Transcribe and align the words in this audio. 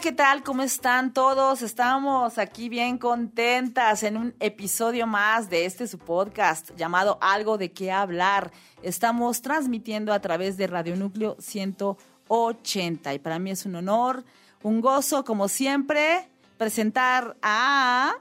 ¿qué 0.00 0.12
tal? 0.12 0.44
¿Cómo 0.44 0.62
están 0.62 1.12
todos? 1.12 1.60
Estamos 1.60 2.38
aquí 2.38 2.68
bien 2.68 2.98
contentas 2.98 4.04
en 4.04 4.16
un 4.16 4.34
episodio 4.38 5.08
más 5.08 5.50
de 5.50 5.64
este 5.64 5.88
su 5.88 5.98
podcast 5.98 6.70
llamado 6.76 7.18
Algo 7.20 7.58
de 7.58 7.72
qué 7.72 7.90
hablar. 7.90 8.52
Estamos 8.82 9.42
transmitiendo 9.42 10.12
a 10.12 10.20
través 10.20 10.56
de 10.56 10.68
Radio 10.68 10.94
Núcleo 10.94 11.36
180 11.40 13.12
y 13.12 13.18
para 13.18 13.40
mí 13.40 13.50
es 13.50 13.66
un 13.66 13.74
honor, 13.74 14.24
un 14.62 14.80
gozo, 14.80 15.24
como 15.24 15.48
siempre, 15.48 16.28
presentar 16.58 17.36
a... 17.42 18.14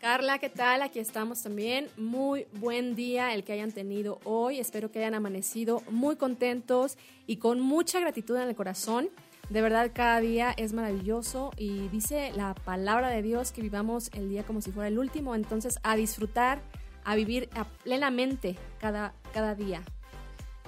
Carla, 0.00 0.38
¿qué 0.38 0.50
tal? 0.50 0.82
Aquí 0.82 0.98
estamos 0.98 1.42
también. 1.42 1.88
Muy 1.96 2.46
buen 2.52 2.94
día 2.94 3.32
el 3.32 3.44
que 3.44 3.54
hayan 3.54 3.72
tenido 3.72 4.20
hoy. 4.24 4.60
Espero 4.60 4.90
que 4.90 4.98
hayan 4.98 5.14
amanecido 5.14 5.82
muy 5.88 6.16
contentos 6.16 6.98
y 7.26 7.38
con 7.38 7.60
mucha 7.60 7.98
gratitud 7.98 8.36
en 8.36 8.50
el 8.50 8.54
corazón. 8.54 9.08
De 9.50 9.62
verdad, 9.62 9.90
cada 9.94 10.20
día 10.20 10.54
es 10.56 10.72
maravilloso 10.72 11.52
y 11.56 11.88
dice 11.88 12.32
la 12.34 12.54
palabra 12.54 13.08
de 13.10 13.22
Dios 13.22 13.52
que 13.52 13.60
vivamos 13.60 14.10
el 14.14 14.28
día 14.28 14.44
como 14.44 14.60
si 14.60 14.72
fuera 14.72 14.88
el 14.88 14.98
último. 14.98 15.34
Entonces, 15.34 15.78
a 15.82 15.96
disfrutar, 15.96 16.60
a 17.04 17.14
vivir 17.14 17.48
plenamente 17.82 18.56
cada, 18.80 19.14
cada 19.32 19.54
día. 19.54 19.82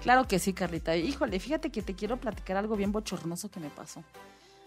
Claro 0.02 0.28
que 0.28 0.38
sí, 0.38 0.52
Carlita. 0.52 0.96
Híjole, 0.96 1.40
fíjate 1.40 1.70
que 1.70 1.82
te 1.82 1.94
quiero 1.94 2.18
platicar 2.18 2.56
algo 2.56 2.76
bien 2.76 2.92
bochornoso 2.92 3.50
que 3.50 3.60
me 3.60 3.70
pasó 3.70 4.04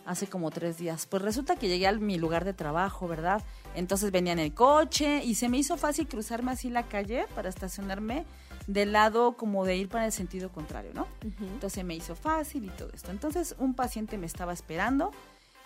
hace 0.10 0.26
como 0.26 0.50
tres 0.50 0.80
días. 0.80 1.06
Pues 1.06 1.22
resulta 1.22 1.56
que 1.56 1.68
llegué 1.68 1.86
a 1.88 1.92
mi 1.94 2.18
lugar 2.18 2.44
de 2.44 2.54
trabajo, 2.54 3.08
¿verdad? 3.08 3.44
Entonces 3.76 4.12
venía 4.12 4.34
en 4.34 4.40
el 4.40 4.56
coche 4.56 5.24
y 5.24 5.36
se 5.36 5.50
me 5.50 5.60
hizo 5.60 5.78
fácil 5.78 6.08
cruzarme 6.08 6.52
así 6.52 6.72
la 6.72 6.88
calle 6.88 7.28
para 7.36 7.48
estacionarme 7.48 8.26
del 8.66 8.92
lado 8.92 9.38
como 9.38 9.66
de 9.66 9.78
ir 9.78 9.88
para 9.88 10.06
el 10.08 10.12
sentido 10.12 10.52
contrario, 10.52 10.92
¿no? 10.96 11.08
Entonces 11.22 11.86
me 11.86 11.96
hizo 11.96 12.16
fácil 12.16 12.66
y 12.66 12.70
todo 12.70 12.90
esto. 12.92 13.12
Entonces 13.12 13.56
un 13.60 13.76
paciente 13.76 14.18
me 14.18 14.26
estaba 14.26 14.52
esperando 14.52 15.12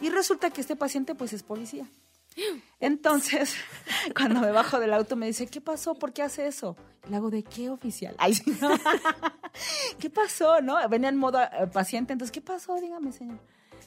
y 0.02 0.10
resulta 0.10 0.50
que 0.50 0.60
este 0.60 0.76
paciente 0.76 1.16
pues 1.16 1.32
es 1.32 1.42
policía. 1.42 1.88
Entonces, 2.82 3.56
cuando 4.18 4.42
me 4.42 4.52
bajo 4.52 4.78
del 4.82 4.94
auto 4.94 5.16
me 5.16 5.28
dice, 5.28 5.48
¿qué 5.48 5.62
pasó? 5.62 5.96
¿Por 5.96 6.12
qué 6.12 6.22
hace 6.22 6.48
eso? 6.48 6.76
Le 7.08 7.16
hago, 7.16 7.30
¿de 7.30 7.44
qué 7.44 7.70
oficial? 7.70 8.16
Ay, 8.18 8.34
¿Qué 10.00 10.10
pasó? 10.10 10.60
¿No? 10.62 10.78
Venía 10.90 11.10
en 11.10 11.18
modo 11.18 11.42
eh, 11.42 11.68
paciente, 11.72 12.12
entonces, 12.12 12.34
¿qué 12.34 12.42
pasó? 12.42 12.76
Dígame, 12.82 13.14
señor 13.14 13.40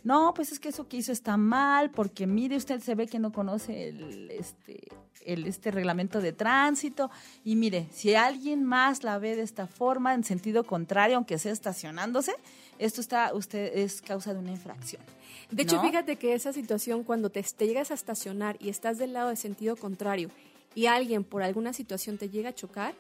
no, 0.05 0.33
pues 0.35 0.53
es 0.53 0.61
que 0.61 0.69
eso 0.69 0.89
que 0.89 0.99
hizo 0.99 1.13
está 1.13 1.37
mal, 1.37 1.91
porque 1.91 2.27
mire 2.27 2.57
usted, 2.57 2.81
se 2.81 2.95
ve 2.95 3.07
que 3.07 3.19
no 3.19 3.33
conoce 3.33 3.89
el, 3.89 4.31
este, 4.31 4.89
el, 5.25 5.47
este 5.47 5.71
reglamento 5.71 6.21
de 6.21 6.33
tránsito, 6.33 7.11
y 7.45 7.57
mire, 7.57 7.87
si 7.93 8.15
alguien 8.15 8.65
más 8.65 9.03
la 9.03 9.19
ve 9.19 9.37
de 9.37 9.43
esta 9.43 9.67
forma, 9.67 10.15
en 10.15 10.25
sentido 10.25 10.65
contrario, 10.65 11.17
aunque 11.17 11.39
sea 11.39 11.53
estacionándose, 11.53 12.33
esto 12.79 13.01
está, 13.01 13.35
usted 13.35 13.73
es 13.79 14.03
causa 14.03 14.33
de 14.33 14.41
una 14.41 14.51
infracción. 14.51 15.03
De 15.51 15.63
hecho, 15.63 15.81
fíjate 15.81 16.17
que 16.17 16.35
esa 16.35 16.53
situación, 16.53 17.05
cuando 17.05 17.31
te, 17.31 17.43
te 17.43 17.67
llegas 17.67 17.91
a 17.91 17.95
estacionar 17.95 18.57
y 18.61 18.69
estás 18.69 18.99
del 18.99 19.13
lado 19.13 19.31
de 19.31 19.37
sentido 19.37 19.77
contrario, 19.77 20.31
y 20.75 20.87
alguien 20.87 21.25
por 21.25 21.43
alguna 21.43 21.73
situación 21.73 22.19
te 22.19 22.29
llega 22.29 22.51
a 22.51 22.55
chocar, 22.55 22.95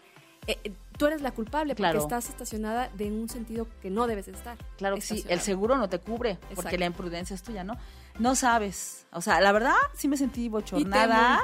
eh, 0.46 0.58
eh, 0.64 0.72
tú 0.96 1.06
eres 1.06 1.22
la 1.22 1.30
culpable 1.32 1.74
porque 1.74 1.98
estás 1.98 2.28
estacionada 2.28 2.90
de 2.94 3.10
un 3.10 3.28
sentido 3.28 3.66
que 3.82 3.90
no 3.90 4.06
debes 4.06 4.28
estar. 4.28 4.56
Claro 4.76 4.96
que 4.96 5.02
sí, 5.02 5.24
el 5.28 5.40
seguro 5.40 5.76
no 5.76 5.88
te 5.88 5.98
cubre 5.98 6.38
porque 6.54 6.78
la 6.78 6.86
imprudencia 6.86 7.34
es 7.34 7.42
tuya, 7.42 7.64
¿no? 7.64 7.76
No 8.18 8.34
sabes. 8.34 9.06
O 9.12 9.20
sea, 9.20 9.40
la 9.40 9.52
verdad 9.52 9.74
sí 9.94 10.08
me 10.08 10.16
sentí 10.16 10.48
bochornada. 10.48 11.42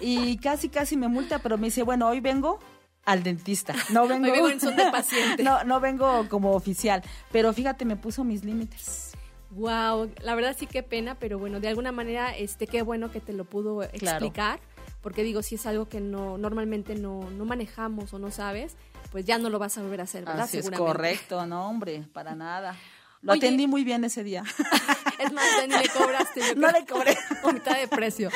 Y, 0.00 0.18
y 0.30 0.36
casi, 0.38 0.68
casi 0.68 0.96
me 0.96 1.08
multa, 1.08 1.40
pero 1.40 1.58
me 1.58 1.66
dice, 1.66 1.82
bueno, 1.82 2.08
hoy 2.08 2.20
vengo 2.20 2.58
al 3.04 3.22
dentista. 3.22 3.74
No 3.90 4.06
vengo, 4.06 4.26
hoy 4.26 4.32
vengo 4.32 4.48
en 4.48 4.60
son 4.60 4.76
de 4.76 4.90
paciente. 4.90 5.42
No, 5.50 5.64
no 5.64 5.80
vengo 5.80 6.28
como 6.28 6.52
oficial. 6.52 7.02
Pero 7.32 7.52
fíjate, 7.52 7.84
me 7.84 7.96
puso 7.96 8.24
mis 8.24 8.44
límites. 8.44 9.12
Wow, 9.50 10.12
la 10.22 10.36
verdad 10.36 10.54
sí 10.56 10.66
qué 10.66 10.84
pena, 10.84 11.16
pero 11.16 11.38
bueno, 11.38 11.58
de 11.58 11.66
alguna 11.66 11.90
manera, 11.90 12.36
este, 12.36 12.68
qué 12.68 12.82
bueno 12.82 13.10
que 13.10 13.20
te 13.20 13.32
lo 13.32 13.44
pudo 13.44 13.82
explicar 13.82 14.60
porque 15.02 15.22
digo, 15.22 15.42
si 15.42 15.54
es 15.54 15.66
algo 15.66 15.88
que 15.88 16.00
no 16.00 16.38
normalmente 16.38 16.94
no, 16.94 17.28
no 17.30 17.44
manejamos 17.44 18.12
o 18.12 18.18
no 18.18 18.30
sabes, 18.30 18.76
pues 19.10 19.24
ya 19.24 19.38
no 19.38 19.50
lo 19.50 19.58
vas 19.58 19.76
a 19.78 19.82
volver 19.82 20.00
a 20.00 20.04
hacer, 20.04 20.24
¿verdad? 20.24 20.42
Así 20.42 20.58
es 20.58 20.70
correcto, 20.70 21.46
no, 21.46 21.68
hombre, 21.68 22.04
para 22.12 22.34
nada. 22.34 22.76
Lo 23.22 23.32
atendí 23.32 23.66
muy 23.66 23.84
bien 23.84 24.04
ese 24.04 24.24
día. 24.24 24.44
es 25.18 25.32
más, 25.32 25.46
ni 25.68 25.76
le 25.76 25.88
cobraste. 25.88 26.40
Yo 26.40 26.54
no 26.56 26.70
le 26.70 26.86
cobré. 26.86 27.16
mitad 27.52 27.78
de 27.78 27.88
precio. 27.88 28.30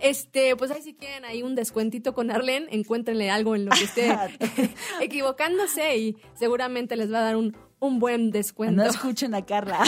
Este, 0.00 0.56
pues 0.56 0.72
ahí 0.72 0.82
si 0.82 0.94
quieren 0.94 1.24
ahí 1.24 1.44
un 1.44 1.54
descuentito 1.54 2.12
con 2.12 2.32
Arlen, 2.32 2.66
encuéntrenle 2.70 3.30
algo 3.30 3.54
en 3.54 3.66
lo 3.66 3.70
que 3.70 3.84
esté 3.84 4.16
equivocándose 5.00 5.96
y 5.96 6.16
seguramente 6.34 6.96
les 6.96 7.12
va 7.12 7.18
a 7.18 7.22
dar 7.22 7.36
un, 7.36 7.56
un 7.78 8.00
buen 8.00 8.32
descuento. 8.32 8.82
No 8.82 8.88
escuchen 8.88 9.34
a 9.34 9.46
Carla. 9.46 9.80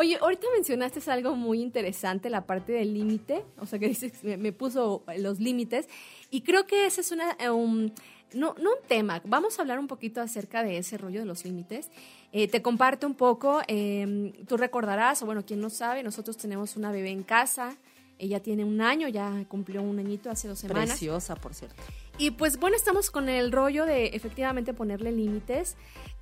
Oye, 0.00 0.16
ahorita 0.18 0.46
mencionaste 0.54 1.10
algo 1.10 1.36
muy 1.36 1.60
interesante, 1.60 2.30
la 2.30 2.46
parte 2.46 2.72
del 2.72 2.94
límite, 2.94 3.44
o 3.58 3.66
sea 3.66 3.78
que 3.78 3.86
dices, 3.86 4.24
me, 4.24 4.38
me 4.38 4.50
puso 4.50 5.04
los 5.18 5.40
límites, 5.40 5.90
y 6.30 6.40
creo 6.40 6.66
que 6.66 6.86
ese 6.86 7.02
es 7.02 7.12
una, 7.12 7.36
eh, 7.38 7.50
un, 7.50 7.92
no, 8.32 8.54
no 8.58 8.70
un 8.70 8.88
tema, 8.88 9.20
vamos 9.26 9.58
a 9.58 9.60
hablar 9.62 9.78
un 9.78 9.88
poquito 9.88 10.22
acerca 10.22 10.62
de 10.62 10.78
ese 10.78 10.96
rollo 10.96 11.20
de 11.20 11.26
los 11.26 11.44
límites. 11.44 11.90
Eh, 12.32 12.48
te 12.48 12.62
comparto 12.62 13.06
un 13.06 13.14
poco, 13.14 13.60
em, 13.66 14.32
tú 14.46 14.56
recordarás, 14.56 15.22
o 15.22 15.26
bueno, 15.26 15.44
quien 15.44 15.60
no 15.60 15.68
sabe, 15.68 16.02
nosotros 16.02 16.38
tenemos 16.38 16.76
una 16.76 16.90
bebé 16.90 17.10
en 17.10 17.22
casa, 17.22 17.76
ella 18.18 18.40
tiene 18.40 18.64
un 18.64 18.80
año, 18.80 19.06
ya 19.06 19.44
cumplió 19.48 19.82
un 19.82 19.98
añito 19.98 20.30
hace 20.30 20.48
dos 20.48 20.60
semanas. 20.60 20.88
Preciosa, 20.88 21.36
por 21.36 21.52
cierto. 21.52 21.82
Y 22.20 22.32
pues 22.32 22.60
bueno, 22.60 22.76
estamos 22.76 23.10
con 23.10 23.30
el 23.30 23.50
rollo 23.50 23.86
de 23.86 24.08
efectivamente 24.08 24.74
ponerle 24.74 25.10
límites. 25.10 25.78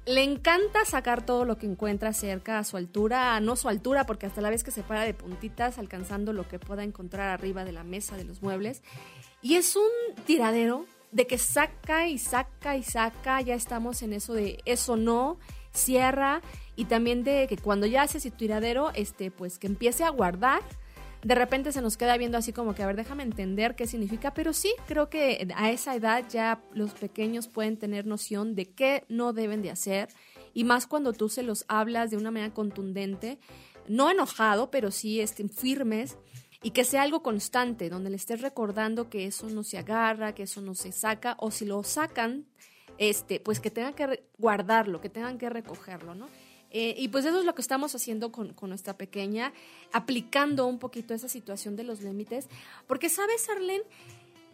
Le 0.06 0.22
encanta 0.22 0.84
sacar 0.84 1.26
todo 1.26 1.44
lo 1.44 1.58
que 1.58 1.66
encuentra 1.66 2.12
cerca 2.12 2.60
a 2.60 2.64
su 2.64 2.76
altura, 2.76 3.40
no 3.40 3.56
su 3.56 3.68
altura, 3.68 4.06
porque 4.06 4.26
hasta 4.26 4.40
la 4.40 4.48
vez 4.48 4.62
que 4.62 4.70
se 4.70 4.84
para 4.84 5.02
de 5.02 5.12
puntitas, 5.12 5.76
alcanzando 5.76 6.32
lo 6.32 6.46
que 6.46 6.60
pueda 6.60 6.84
encontrar 6.84 7.30
arriba 7.30 7.64
de 7.64 7.72
la 7.72 7.82
mesa 7.82 8.16
de 8.16 8.22
los 8.22 8.42
muebles. 8.42 8.84
Y 9.42 9.56
es 9.56 9.74
un 9.74 9.90
tiradero 10.24 10.86
de 11.10 11.26
que 11.26 11.36
saca 11.36 12.06
y 12.06 12.18
saca 12.18 12.76
y 12.76 12.84
saca, 12.84 13.40
ya 13.40 13.56
estamos 13.56 14.00
en 14.02 14.12
eso 14.12 14.34
de 14.34 14.60
eso 14.66 14.96
no, 14.96 15.40
cierra, 15.72 16.42
y 16.76 16.84
también 16.84 17.24
de 17.24 17.48
que 17.48 17.56
cuando 17.56 17.86
ya 17.86 18.02
hace 18.02 18.18
ese 18.18 18.30
tiradero, 18.30 18.92
este, 18.94 19.32
pues 19.32 19.58
que 19.58 19.66
empiece 19.66 20.04
a 20.04 20.10
guardar 20.10 20.62
de 21.28 21.34
repente 21.34 21.72
se 21.72 21.82
nos 21.82 21.98
queda 21.98 22.16
viendo 22.16 22.38
así 22.38 22.54
como 22.54 22.74
que, 22.74 22.82
a 22.82 22.86
ver, 22.86 22.96
déjame 22.96 23.22
entender 23.22 23.76
qué 23.76 23.86
significa, 23.86 24.32
pero 24.32 24.54
sí, 24.54 24.72
creo 24.86 25.10
que 25.10 25.46
a 25.56 25.70
esa 25.70 25.94
edad 25.94 26.24
ya 26.26 26.62
los 26.72 26.92
pequeños 26.94 27.48
pueden 27.48 27.76
tener 27.76 28.06
noción 28.06 28.54
de 28.54 28.64
qué 28.64 29.04
no 29.10 29.34
deben 29.34 29.60
de 29.60 29.70
hacer, 29.70 30.08
y 30.54 30.64
más 30.64 30.86
cuando 30.86 31.12
tú 31.12 31.28
se 31.28 31.42
los 31.42 31.66
hablas 31.68 32.10
de 32.10 32.16
una 32.16 32.30
manera 32.30 32.54
contundente, 32.54 33.38
no 33.88 34.10
enojado, 34.10 34.70
pero 34.70 34.90
sí 34.90 35.20
estén 35.20 35.50
firmes, 35.50 36.16
y 36.62 36.70
que 36.70 36.84
sea 36.84 37.02
algo 37.02 37.22
constante, 37.22 37.90
donde 37.90 38.08
le 38.08 38.16
estés 38.16 38.40
recordando 38.40 39.10
que 39.10 39.26
eso 39.26 39.50
no 39.50 39.64
se 39.64 39.76
agarra, 39.76 40.34
que 40.34 40.44
eso 40.44 40.62
no 40.62 40.74
se 40.74 40.92
saca, 40.92 41.36
o 41.40 41.50
si 41.50 41.66
lo 41.66 41.82
sacan, 41.82 42.46
este, 42.96 43.38
pues 43.38 43.60
que 43.60 43.70
tengan 43.70 43.92
que 43.92 44.24
guardarlo, 44.38 45.02
que 45.02 45.10
tengan 45.10 45.36
que 45.36 45.50
recogerlo, 45.50 46.14
¿no? 46.14 46.26
Eh, 46.70 46.94
y 46.98 47.08
pues 47.08 47.24
eso 47.24 47.38
es 47.38 47.44
lo 47.44 47.54
que 47.54 47.62
estamos 47.62 47.94
haciendo 47.94 48.30
con, 48.30 48.54
nuestra 48.62 48.96
pequeña, 48.96 49.52
aplicando 49.92 50.66
un 50.66 50.78
poquito 50.78 51.14
esa 51.14 51.28
situación 51.28 51.76
de 51.76 51.84
los 51.84 52.02
límites. 52.02 52.48
Porque, 52.86 53.08
¿sabes, 53.08 53.48
Arlen? 53.48 53.82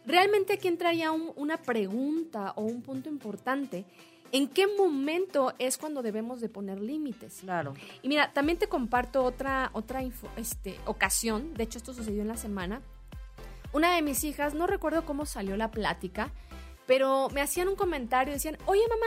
Realmente 0.06 0.52
aquí 0.52 0.68
entraría 0.68 1.10
una 1.12 1.56
pregunta 1.56 2.52
o 2.56 2.62
un 2.62 2.82
punto 2.82 3.08
importante. 3.08 3.84
¿En 4.32 4.48
qué 4.48 4.66
momento 4.66 5.54
es 5.58 5.78
cuando 5.78 6.02
debemos 6.02 6.40
de 6.40 6.48
poner 6.48 6.80
límites? 6.80 7.38
Claro. 7.40 7.74
Y 8.02 8.08
mira, 8.08 8.32
también 8.32 8.58
te 8.58 8.68
comparto 8.68 9.22
otra, 9.22 9.70
otra 9.72 10.02
este, 10.36 10.78
ocasión. 10.86 11.54
De 11.54 11.64
hecho, 11.64 11.78
esto 11.78 11.94
sucedió 11.94 12.22
en 12.22 12.28
la 12.28 12.36
semana. 12.36 12.82
Una 13.72 13.94
de 13.94 14.02
mis 14.02 14.22
hijas, 14.24 14.54
no 14.54 14.66
recuerdo 14.66 15.04
cómo 15.04 15.24
salió 15.24 15.56
la 15.56 15.70
plática, 15.70 16.30
pero 16.86 17.28
me 17.30 17.40
hacían 17.40 17.68
un 17.68 17.76
comentario, 17.76 18.34
decían, 18.34 18.58
oye 18.66 18.82
mamá, 18.88 19.06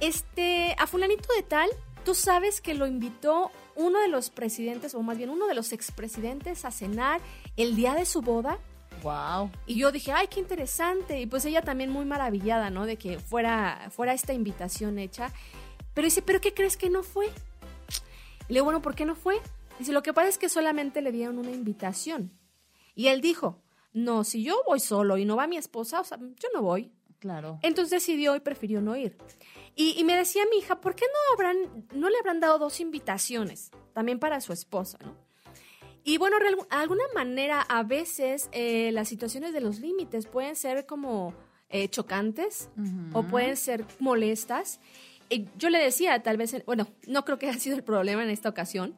este, 0.00 0.76
a 0.78 0.86
fulanito 0.86 1.32
de 1.34 1.42
tal 1.42 1.68
Tú 2.08 2.14
sabes 2.14 2.62
que 2.62 2.72
lo 2.72 2.86
invitó 2.86 3.50
uno 3.76 4.00
de 4.00 4.08
los 4.08 4.30
presidentes, 4.30 4.94
o 4.94 5.02
más 5.02 5.18
bien 5.18 5.28
uno 5.28 5.46
de 5.46 5.52
los 5.52 5.74
expresidentes, 5.74 6.64
a 6.64 6.70
cenar 6.70 7.20
el 7.58 7.76
día 7.76 7.92
de 7.92 8.06
su 8.06 8.22
boda. 8.22 8.58
Wow. 9.02 9.50
Y 9.66 9.74
yo 9.74 9.92
dije, 9.92 10.12
ay, 10.12 10.26
qué 10.28 10.40
interesante. 10.40 11.20
Y 11.20 11.26
pues 11.26 11.44
ella 11.44 11.60
también 11.60 11.90
muy 11.90 12.06
maravillada, 12.06 12.70
¿no? 12.70 12.86
De 12.86 12.96
que 12.96 13.18
fuera, 13.18 13.90
fuera 13.90 14.14
esta 14.14 14.32
invitación 14.32 14.98
hecha. 14.98 15.34
Pero 15.92 16.06
dice, 16.06 16.22
¿pero 16.22 16.40
qué 16.40 16.54
crees 16.54 16.78
que 16.78 16.88
no 16.88 17.02
fue? 17.02 17.26
Y 17.26 18.54
le 18.54 18.54
digo, 18.54 18.64
bueno, 18.64 18.80
¿por 18.80 18.94
qué 18.94 19.04
no 19.04 19.14
fue? 19.14 19.38
Dice, 19.78 19.92
lo 19.92 20.02
que 20.02 20.14
pasa 20.14 20.30
es 20.30 20.38
que 20.38 20.48
solamente 20.48 21.02
le 21.02 21.12
dieron 21.12 21.36
una 21.36 21.50
invitación. 21.50 22.32
Y 22.94 23.08
él 23.08 23.20
dijo, 23.20 23.60
no, 23.92 24.24
si 24.24 24.42
yo 24.42 24.62
voy 24.66 24.80
solo 24.80 25.18
y 25.18 25.26
no 25.26 25.36
va 25.36 25.46
mi 25.46 25.58
esposa, 25.58 26.00
o 26.00 26.04
sea, 26.04 26.16
yo 26.16 26.48
no 26.54 26.62
voy. 26.62 26.90
Claro. 27.18 27.58
Entonces 27.62 27.90
decidió 27.90 28.36
y 28.36 28.40
prefirió 28.40 28.80
no 28.80 28.96
ir. 28.96 29.16
Y, 29.80 30.02
me 30.02 30.16
decía 30.16 30.42
mi 30.50 30.58
hija, 30.58 30.80
¿por 30.80 30.96
qué 30.96 31.04
no, 31.04 31.34
habrán, 31.34 31.86
no 31.94 32.10
le 32.10 32.18
habrán 32.18 32.40
dado 32.40 32.58
dos 32.58 32.80
invitaciones? 32.80 33.70
También 33.92 34.18
para 34.18 34.40
su 34.40 34.52
esposa, 34.52 34.98
¿no? 35.04 35.14
Y 36.02 36.16
bueno, 36.18 36.38
de 36.40 36.46
alguna 36.70 37.04
manera, 37.14 37.60
a 37.60 37.82
veces 37.82 38.48
eh, 38.52 38.90
las 38.92 39.08
situaciones 39.08 39.52
de 39.52 39.60
los 39.60 39.78
límites 39.78 40.26
pueden 40.26 40.56
ser 40.56 40.86
como 40.86 41.34
eh, 41.68 41.88
chocantes 41.88 42.70
o 43.12 43.22
pueden 43.24 43.56
ser 43.56 43.84
molestas. 43.98 44.80
yo 45.58 45.68
le 45.70 45.78
decía, 45.78 46.22
tal 46.22 46.38
vez, 46.38 46.64
bueno, 46.64 46.88
no 47.06 47.24
creo 47.24 47.38
que 47.38 47.48
haya 47.48 47.58
sido 47.58 47.76
el 47.76 47.84
problema 47.84 48.22
en 48.24 48.30
esta 48.30 48.48
ocasión, 48.48 48.96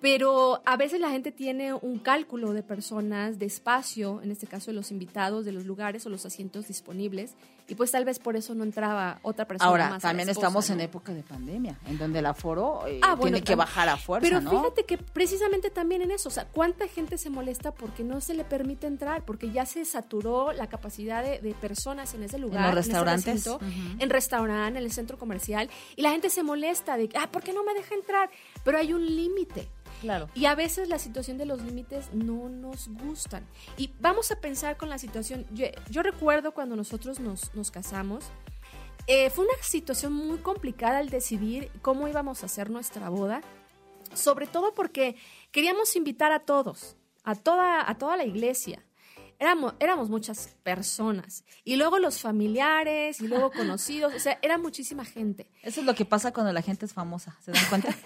pero 0.00 0.62
a 0.64 0.76
veces 0.76 1.00
la 1.00 1.10
gente 1.10 1.30
tiene 1.32 1.74
un 1.74 1.98
cálculo 1.98 2.52
de 2.52 2.62
personas, 2.62 3.38
de 3.38 3.46
espacio, 3.46 4.20
en 4.22 4.30
este 4.30 4.46
caso 4.46 4.70
de 4.70 4.74
los 4.74 4.90
invitados, 4.90 5.44
de 5.44 5.52
los 5.52 5.66
lugares 5.66 6.06
o 6.06 6.10
los 6.10 6.24
asientos 6.26 6.68
disponibles, 6.68 7.34
y 7.68 7.74
pues 7.76 7.92
tal 7.92 8.04
vez 8.04 8.18
por 8.18 8.34
eso 8.34 8.54
no 8.54 8.64
entraba 8.64 9.20
otra 9.22 9.46
persona. 9.46 9.70
Ahora, 9.70 9.90
más 9.90 10.02
también 10.02 10.24
a 10.24 10.26
la 10.26 10.32
esposa, 10.32 10.46
estamos 10.48 10.68
¿no? 10.70 10.74
en 10.74 10.80
época 10.80 11.12
de 11.14 11.22
pandemia, 11.22 11.78
en 11.86 11.98
donde 11.98 12.18
el 12.18 12.26
aforo 12.26 12.84
eh, 12.88 12.98
Ah, 13.02 13.14
bueno, 13.14 13.34
tiene 13.36 13.42
que 13.44 13.54
bajar 13.54 13.88
a 13.88 13.96
fuerza, 13.96 14.26
Pero 14.28 14.40
¿no? 14.40 14.50
fíjate 14.50 14.84
que 14.86 14.98
precisamente 14.98 15.70
también 15.70 16.02
en 16.02 16.10
eso, 16.10 16.30
o 16.30 16.32
sea, 16.32 16.46
¿cuánta 16.46 16.88
gente 16.88 17.16
se 17.16 17.30
molesta 17.30 17.72
porque 17.72 18.02
no 18.02 18.20
se 18.20 18.34
le 18.34 18.44
permite 18.44 18.86
entrar? 18.88 19.24
Porque 19.24 19.52
ya 19.52 19.66
se 19.66 19.84
saturó 19.84 20.52
la 20.52 20.68
capacidad 20.68 21.22
de, 21.22 21.38
de 21.40 21.54
personas 21.54 22.12
en 22.14 22.24
ese 22.24 22.38
lugar. 22.38 22.74
los 22.74 22.86
en 22.86 22.90
ese 22.92 23.04
restaurantes. 23.04 23.34
recinto, 23.44 23.56
Ujú. 23.56 23.96
En 24.02 24.10
restaurante, 24.10 24.78
en 24.78 24.84
el 24.84 24.90
centro 24.92 25.16
comercial, 25.18 25.70
y 25.94 26.02
la 26.02 26.10
gente 26.10 26.28
se 26.30 26.42
molesta 26.42 26.96
de, 26.96 27.08
ah, 27.20 27.30
¿por 27.30 27.42
qué 27.42 27.52
no 27.52 27.62
me 27.62 27.74
deja 27.74 27.94
entrar? 27.94 28.30
Pero 28.64 28.78
hay 28.78 28.92
un 28.92 29.04
límite. 29.06 29.68
Claro. 30.00 30.28
Y 30.34 30.46
a 30.46 30.54
veces 30.54 30.88
la 30.88 30.98
situación 30.98 31.38
de 31.38 31.44
los 31.44 31.62
límites 31.62 32.12
no 32.12 32.48
nos 32.48 32.88
gustan. 32.88 33.46
Y 33.76 33.92
vamos 34.00 34.30
a 34.30 34.40
pensar 34.40 34.76
con 34.76 34.88
la 34.88 34.98
situación. 34.98 35.46
Yo, 35.52 35.66
yo 35.90 36.02
recuerdo 36.02 36.52
cuando 36.52 36.76
nosotros 36.76 37.20
nos, 37.20 37.54
nos 37.54 37.70
casamos, 37.70 38.24
eh, 39.06 39.30
fue 39.30 39.44
una 39.44 39.54
situación 39.62 40.12
muy 40.12 40.38
complicada 40.38 41.00
el 41.00 41.10
decidir 41.10 41.70
cómo 41.82 42.08
íbamos 42.08 42.42
a 42.42 42.46
hacer 42.46 42.70
nuestra 42.70 43.08
boda. 43.08 43.42
Sobre 44.14 44.46
todo 44.46 44.74
porque 44.74 45.16
queríamos 45.52 45.94
invitar 45.96 46.32
a 46.32 46.40
todos, 46.40 46.96
a 47.22 47.34
toda, 47.34 47.88
a 47.88 47.98
toda 47.98 48.16
la 48.16 48.24
iglesia. 48.24 48.84
Éramos, 49.40 49.72
éramos 49.80 50.10
muchas 50.10 50.50
personas. 50.62 51.44
Y 51.64 51.76
luego 51.76 51.98
los 51.98 52.20
familiares, 52.20 53.20
y 53.22 53.26
luego 53.26 53.50
conocidos. 53.56 54.14
O 54.14 54.18
sea, 54.20 54.38
era 54.42 54.58
muchísima 54.58 55.04
gente. 55.04 55.50
Eso 55.62 55.80
es 55.80 55.86
lo 55.86 55.94
que 55.94 56.04
pasa 56.04 56.32
cuando 56.32 56.52
la 56.52 56.60
gente 56.62 56.84
es 56.84 56.92
famosa, 56.92 57.36
¿se 57.44 57.50
dan 57.52 57.64
cuenta? 57.68 57.88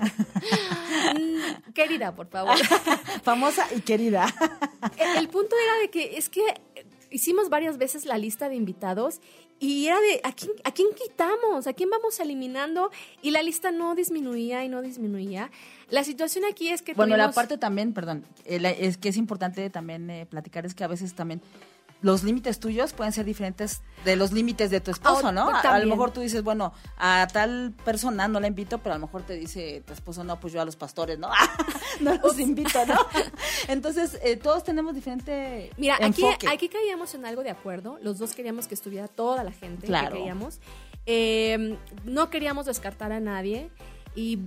Mm, 1.14 1.72
Querida, 1.72 2.14
por 2.14 2.28
favor. 2.28 2.56
famosa 3.22 3.66
y 3.76 3.80
querida. 3.82 4.26
el, 4.96 5.18
el 5.18 5.28
punto 5.28 5.54
era 5.54 5.82
de 5.82 5.90
que 5.90 6.16
es 6.16 6.28
que 6.28 6.42
hicimos 7.10 7.50
varias 7.50 7.78
veces 7.78 8.04
la 8.06 8.16
lista 8.18 8.48
de 8.48 8.56
invitados 8.56 9.20
y 9.60 9.86
era 9.86 10.00
de 10.00 10.20
¿a 10.24 10.32
quién, 10.32 10.50
a 10.64 10.72
quién 10.72 10.88
quitamos, 10.94 11.66
a 11.66 11.72
quién 11.72 11.88
vamos 11.90 12.18
eliminando 12.20 12.90
y 13.22 13.30
la 13.30 13.42
lista 13.42 13.70
no 13.70 13.94
disminuía 13.94 14.64
y 14.64 14.68
no 14.68 14.82
disminuía. 14.82 15.50
La 15.90 16.04
situación 16.04 16.44
aquí 16.44 16.68
es 16.68 16.82
que 16.82 16.94
Bueno, 16.94 17.16
la 17.16 17.30
parte 17.32 17.56
también, 17.58 17.92
perdón, 17.92 18.24
eh, 18.44 18.58
la- 18.60 18.70
es 18.70 18.96
que 18.96 19.08
es 19.10 19.16
importante 19.16 19.68
también 19.70 20.10
eh, 20.10 20.26
platicar 20.26 20.66
es 20.66 20.74
que 20.74 20.84
a 20.84 20.88
veces 20.88 21.14
también 21.14 21.40
los 22.04 22.22
límites 22.22 22.60
tuyos 22.60 22.92
pueden 22.92 23.14
ser 23.14 23.24
diferentes 23.24 23.80
de 24.04 24.14
los 24.14 24.30
límites 24.30 24.70
de 24.70 24.78
tu 24.82 24.90
esposo, 24.90 25.28
Ah, 25.28 25.32
¿no? 25.32 25.48
A, 25.48 25.60
a 25.60 25.78
lo 25.78 25.86
mejor 25.86 26.10
tú 26.10 26.20
dices, 26.20 26.42
bueno, 26.42 26.74
a 26.98 27.26
tal 27.32 27.72
persona 27.82 28.28
no 28.28 28.40
la 28.40 28.46
invito, 28.46 28.76
pero 28.76 28.94
a 28.94 28.98
lo 28.98 29.06
mejor 29.06 29.22
te 29.22 29.32
dice 29.32 29.82
tu 29.86 29.94
esposo, 29.94 30.22
no, 30.22 30.38
pues 30.38 30.52
yo 30.52 30.60
a 30.60 30.66
los 30.66 30.76
pastores, 30.76 31.18
¿no? 31.18 31.30
no 32.00 32.14
los 32.22 32.38
invito, 32.38 32.84
¿no? 32.84 32.94
Entonces, 33.68 34.18
eh, 34.22 34.36
todos 34.36 34.64
tenemos 34.64 34.94
diferente 34.94 35.70
Mira, 35.78 35.96
aquí, 36.02 36.68
caíamos 36.68 37.14
en 37.14 37.24
algo 37.24 37.42
de 37.42 37.48
acuerdo. 37.50 37.98
Los 38.02 38.18
dos 38.18 38.34
queríamos 38.34 38.68
que 38.68 38.74
estuviera 38.74 39.08
toda 39.08 39.42
la 39.42 39.52
gente 39.52 39.86
Claro. 39.86 40.10
que 40.10 40.16
queríamos. 40.18 40.60
Eh, 41.06 41.78
no 42.04 42.28
queríamos 42.28 42.66
descartar 42.66 43.12
a 43.12 43.20
nadie 43.20 43.70
y 44.14 44.38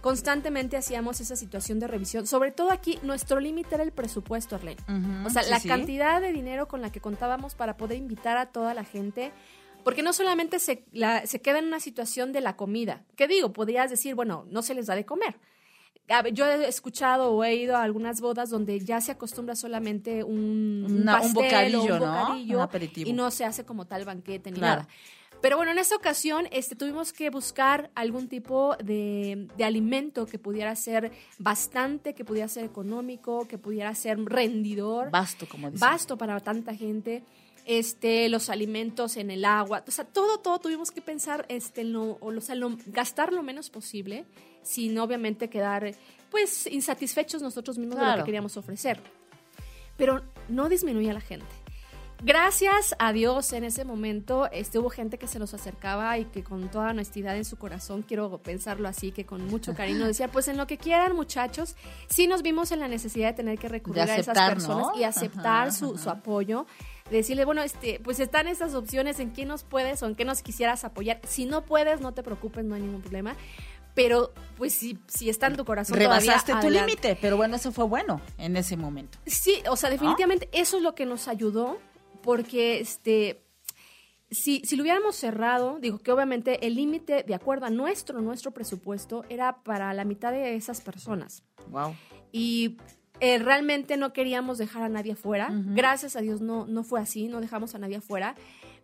constantemente 0.00 0.76
hacíamos 0.76 1.20
esa 1.20 1.36
situación 1.36 1.78
de 1.78 1.86
revisión. 1.86 2.26
Sobre 2.26 2.50
todo 2.52 2.70
aquí, 2.70 2.98
nuestro 3.02 3.40
límite 3.40 3.74
era 3.74 3.84
el 3.84 3.92
presupuesto, 3.92 4.56
Arlene. 4.56 4.80
O 5.26 5.30
sea, 5.30 5.42
sí, 5.42 5.50
la 5.50 5.60
sí. 5.60 5.68
cantidad 5.68 6.20
de 6.20 6.32
dinero 6.32 6.66
con 6.68 6.80
la 6.82 6.90
que 6.90 7.00
contábamos 7.00 7.54
para 7.54 7.76
poder 7.76 7.98
invitar 7.98 8.36
a 8.38 8.46
toda 8.46 8.74
la 8.74 8.84
gente. 8.84 9.32
Porque 9.84 10.02
no 10.02 10.12
solamente 10.12 10.58
se, 10.60 10.84
la- 10.92 11.26
se 11.26 11.40
queda 11.40 11.58
en 11.58 11.66
una 11.66 11.80
situación 11.80 12.32
de 12.32 12.40
la 12.40 12.56
comida. 12.56 13.02
¿Qué 13.16 13.26
digo? 13.26 13.52
Podrías 13.52 13.90
decir, 13.90 14.14
bueno, 14.14 14.46
no 14.48 14.62
se 14.62 14.74
les 14.74 14.86
da 14.86 14.94
de 14.94 15.04
comer. 15.04 15.34
Yo 16.32 16.46
he 16.46 16.68
escuchado 16.68 17.32
o 17.32 17.42
he 17.44 17.54
ido 17.54 17.76
a 17.76 17.82
algunas 17.82 18.20
bodas 18.20 18.50
donde 18.50 18.78
ya 18.80 19.00
se 19.00 19.12
acostumbra 19.12 19.56
solamente 19.56 20.22
un, 20.24 20.84
un 20.86 21.00
Una- 21.02 21.20
un 21.22 21.32
pastel 21.32 21.74
o 21.74 21.78
bocadillo, 21.80 21.94
un 21.94 22.00
¿no? 22.00 22.56
Un 22.56 22.60
aperitivo. 22.62 23.08
y 23.10 23.12
no 23.12 23.30
se 23.30 23.44
hace 23.44 23.64
como 23.64 23.86
tal 23.86 24.04
banquete 24.04 24.50
ni 24.50 24.58
Claro. 24.58 24.82
nada. 24.82 24.88
Pero 25.42 25.56
bueno, 25.56 25.72
en 25.72 25.78
esta 25.78 25.96
ocasión 25.96 26.46
este, 26.52 26.76
tuvimos 26.76 27.12
que 27.12 27.28
buscar 27.28 27.90
algún 27.96 28.28
tipo 28.28 28.76
de, 28.82 29.48
de 29.56 29.64
alimento 29.64 30.24
que 30.24 30.38
pudiera 30.38 30.74
ser 30.76 31.10
bastante, 31.38 32.14
que 32.14 32.24
pudiera 32.24 32.46
ser 32.48 32.64
económico, 32.64 33.46
que 33.48 33.58
pudiera 33.58 33.92
ser 33.94 34.18
rendidor, 34.24 35.10
Basto, 35.10 35.46
como 35.48 35.68
dicen. 35.70 35.80
basto 35.86 36.16
para 36.16 36.38
tanta 36.40 36.74
gente. 36.74 37.24
Este, 37.64 38.28
los 38.28 38.50
alimentos 38.50 39.16
en 39.16 39.30
el 39.30 39.44
agua, 39.44 39.84
o 39.86 39.90
sea, 39.92 40.04
todo, 40.04 40.38
todo 40.40 40.58
tuvimos 40.58 40.90
que 40.90 41.00
pensar, 41.00 41.44
este, 41.48 41.84
lo, 41.84 42.18
o, 42.20 42.40
sea, 42.40 42.56
lo- 42.56 42.76
gastar 42.86 43.32
lo 43.32 43.44
menos 43.44 43.70
posible, 43.70 44.24
sin 44.64 44.98
obviamente 44.98 45.48
quedar, 45.48 45.94
pues, 46.30 46.66
insatisfechos 46.66 47.40
nosotros 47.40 47.78
mismos 47.78 47.98
de 47.98 48.04
lo 48.04 48.16
que 48.18 48.24
queríamos 48.24 48.56
ofrecer. 48.56 48.98
Pero 49.96 50.22
no 50.48 50.68
disminuía 50.68 51.12
la 51.12 51.20
gente. 51.20 51.46
Gracias 52.24 52.94
a 53.00 53.12
Dios 53.12 53.52
en 53.52 53.64
ese 53.64 53.84
momento 53.84 54.48
este, 54.52 54.78
hubo 54.78 54.90
gente 54.90 55.18
que 55.18 55.26
se 55.26 55.40
nos 55.40 55.54
acercaba 55.54 56.16
y 56.18 56.24
que 56.26 56.44
con 56.44 56.70
toda 56.70 56.90
honestidad 56.90 57.36
en 57.36 57.44
su 57.44 57.56
corazón, 57.56 58.02
quiero 58.02 58.38
pensarlo 58.38 58.86
así, 58.86 59.10
que 59.10 59.26
con 59.26 59.44
mucho 59.48 59.74
cariño 59.76 60.06
decía, 60.06 60.28
pues 60.28 60.46
en 60.46 60.56
lo 60.56 60.68
que 60.68 60.78
quieran 60.78 61.16
muchachos, 61.16 61.74
sí 62.08 62.28
nos 62.28 62.42
vimos 62.42 62.70
en 62.70 62.78
la 62.78 62.86
necesidad 62.86 63.30
de 63.30 63.34
tener 63.34 63.58
que 63.58 63.68
recurrir 63.68 64.02
a 64.02 64.16
esas 64.16 64.38
personas 64.38 64.86
¿no? 64.94 64.98
y 64.98 65.02
aceptar 65.02 65.68
Ajá, 65.68 65.72
su, 65.72 65.94
ajá. 65.94 65.98
su 65.98 66.10
apoyo, 66.10 66.66
de 67.10 67.16
decirle, 67.16 67.44
bueno, 67.44 67.62
este, 67.62 68.00
pues 68.04 68.20
están 68.20 68.46
estas 68.46 68.74
opciones, 68.74 69.18
en 69.18 69.32
qué 69.32 69.44
nos 69.44 69.64
puedes 69.64 70.00
o 70.04 70.06
en 70.06 70.14
qué 70.14 70.24
nos 70.24 70.42
quisieras 70.42 70.84
apoyar. 70.84 71.20
Si 71.26 71.44
no 71.44 71.64
puedes, 71.64 72.00
no 72.00 72.12
te 72.12 72.22
preocupes, 72.22 72.64
no 72.64 72.76
hay 72.76 72.82
ningún 72.82 73.02
problema. 73.02 73.34
Pero, 73.94 74.32
pues, 74.56 74.72
si, 74.72 74.98
si 75.06 75.28
está 75.28 75.48
en 75.48 75.56
tu 75.56 75.64
corazón 75.64 75.98
Rebasaste 75.98 76.52
todavía, 76.52 76.80
tu 76.80 76.86
límite, 76.86 77.18
pero 77.20 77.36
bueno, 77.36 77.56
eso 77.56 77.72
fue 77.72 77.84
bueno 77.84 78.22
en 78.38 78.56
ese 78.56 78.76
momento. 78.76 79.18
Sí, 79.26 79.62
o 79.68 79.76
sea, 79.76 79.90
definitivamente 79.90 80.48
eso 80.52 80.78
es 80.78 80.82
lo 80.82 80.94
que 80.94 81.04
nos 81.04 81.28
ayudó, 81.28 81.78
porque 82.22 82.80
este, 82.80 83.42
si, 84.30 84.62
si 84.64 84.76
lo 84.76 84.82
hubiéramos 84.82 85.16
cerrado, 85.16 85.78
digo 85.80 85.98
que 85.98 86.10
obviamente 86.12 86.66
el 86.66 86.74
límite, 86.74 87.22
de 87.22 87.34
acuerdo 87.34 87.66
a 87.66 87.70
nuestro, 87.70 88.20
nuestro 88.20 88.50
presupuesto, 88.52 89.24
era 89.28 89.62
para 89.62 89.92
la 89.92 90.04
mitad 90.04 90.32
de 90.32 90.54
esas 90.54 90.80
personas. 90.80 91.42
Wow. 91.68 91.94
Y 92.32 92.78
eh, 93.20 93.38
realmente 93.38 93.96
no 93.96 94.12
queríamos 94.12 94.58
dejar 94.58 94.82
a 94.82 94.88
nadie 94.88 95.12
afuera. 95.12 95.50
Gracias 95.52 96.16
a 96.16 96.20
Dios 96.20 96.40
no, 96.40 96.66
no 96.66 96.82
fue 96.82 97.00
así, 97.00 97.28
no 97.28 97.40
dejamos 97.40 97.74
a 97.74 97.78
nadie 97.78 97.96
afuera. 97.96 98.34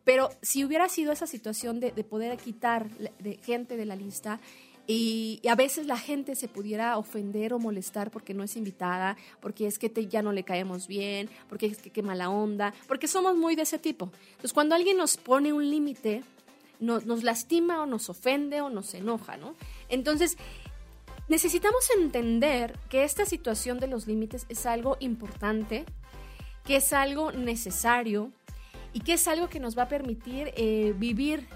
Pero 0.05 0.31
si 0.43 0.64
hubiera 0.64 0.88
sido 0.88 1.12
esa 1.12 1.26
situación 1.26 1.81
de, 1.81 1.93
de 1.93 2.05
poder 2.05 2.37
quitar 2.38 2.88
de 2.91 3.37
gente 3.38 3.76
de 3.76 3.84
la 3.84 3.96
lista 3.96 4.41
y, 4.90 5.40
a 5.46 5.55
veces 5.55 5.87
la 5.87 5.99
gente 5.99 6.34
se 6.34 6.48
pudiera 6.48 6.96
ofender 6.96 7.53
o 7.53 7.58
molestar 7.58 8.10
porque 8.10 8.32
no 8.32 8.43
es 8.43 8.56
invitada, 8.56 9.19
porque 9.41 9.67
es 9.67 9.79
que 9.79 9.91
ya 10.08 10.22
no 10.22 10.32
le 10.32 10.44
caemos 10.44 10.89
bien, 10.89 11.29
porque 11.51 11.67
es 11.67 11.79
que 11.82 11.91
qué 11.91 12.03
mala 12.03 12.31
onda, 12.31 12.72
porque 12.89 13.06
somos 13.06 13.36
muy 13.36 13.55
de 13.55 13.62
ese 13.62 13.79
tipo. 13.79 14.10
Entonces 14.31 14.55
cuando 14.55 14.74
alguien 14.74 14.96
nos 14.96 15.19
pone 15.19 15.53
un 15.53 15.69
límite, 15.69 16.22
no- 16.81 17.01
nos 17.01 17.22
lastima 17.22 17.82
o 17.82 17.86
nos 17.86 18.08
ofende 18.08 18.62
o 18.62 18.70
nos 18.70 18.94
enoja, 18.94 19.36
¿no? 19.36 19.55
Entonces, 19.91 20.39
necesitamos 21.29 21.84
entender 21.98 22.79
que 22.89 23.05
esta 23.05 23.27
situación 23.27 23.81
de 23.81 23.89
los 23.89 24.06
límites 24.06 24.46
es 24.48 24.65
algo 24.65 24.96
importante, 25.01 25.84
que 26.65 26.77
es 26.77 26.94
algo 26.94 27.31
necesario 27.32 28.32
y 28.94 29.01
que 29.01 29.15
es 29.15 29.29
algo 29.29 29.51
que 29.51 29.60
nos 29.60 29.77
va 29.77 29.82
a 29.82 29.89
permitir 29.89 30.53
eh, 30.56 30.94
vivir 30.96 31.46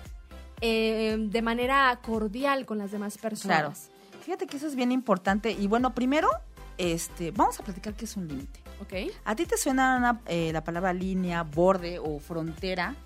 eh, 0.62 1.16
de 1.18 1.42
manera 1.42 1.98
cordial 2.02 2.64
con 2.64 2.78
las 2.78 2.90
demás 2.92 3.18
personas. 3.18 3.90
Fíjate 4.24 4.46
que 4.46 4.56
eso 4.56 4.66
es 4.68 4.74
bien 4.76 4.92
importante. 4.92 5.50
Y 5.50 5.66
bueno, 5.66 5.94
primero, 5.94 6.30
este, 6.78 7.30
vamos 7.32 7.58
a 7.60 7.64
platicar 7.64 7.94
qué 7.94 8.04
es 8.06 8.16
un 8.16 8.28
límite. 8.28 8.60
¿Ok? 8.80 9.12
¿A 9.24 9.36
ti 9.36 9.44
te 9.46 9.56
suena 9.56 9.96
una, 9.98 10.20
eh, 10.26 10.50
la 10.52 10.64
palabra 10.64 10.92
línea, 10.92 11.42
borde 11.42 11.98
o 11.98 12.18
frontera? 12.18 12.96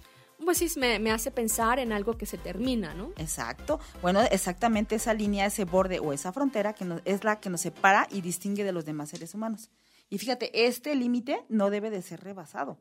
Pues 0.44 0.58
sí, 0.58 0.68
me, 0.78 0.98
me 0.98 1.10
hace 1.10 1.30
pensar 1.30 1.78
en 1.78 1.92
algo 1.92 2.16
que 2.18 2.26
se 2.26 2.36
termina, 2.38 2.92
¿no? 2.94 3.10
Exacto. 3.16 3.80
Bueno, 4.02 4.20
exactamente 4.30 4.94
esa 4.94 5.14
línea, 5.14 5.46
ese 5.46 5.64
borde 5.64 5.98
o 5.98 6.12
esa 6.12 6.30
frontera 6.32 6.74
que 6.74 6.84
nos- 6.84 7.00
es 7.06 7.24
la 7.24 7.40
que 7.40 7.48
nos 7.50 7.62
separa 7.62 8.06
y 8.10 8.20
distingue 8.20 8.62
de 8.62 8.72
los 8.72 8.84
demás 8.84 9.08
seres 9.08 9.34
humanos. 9.34 9.70
Y 10.10 10.18
fíjate, 10.18 10.66
este 10.66 10.94
límite 10.94 11.42
no 11.48 11.70
debe 11.70 11.90
de 11.90 12.02
ser 12.02 12.22
rebasado, 12.22 12.78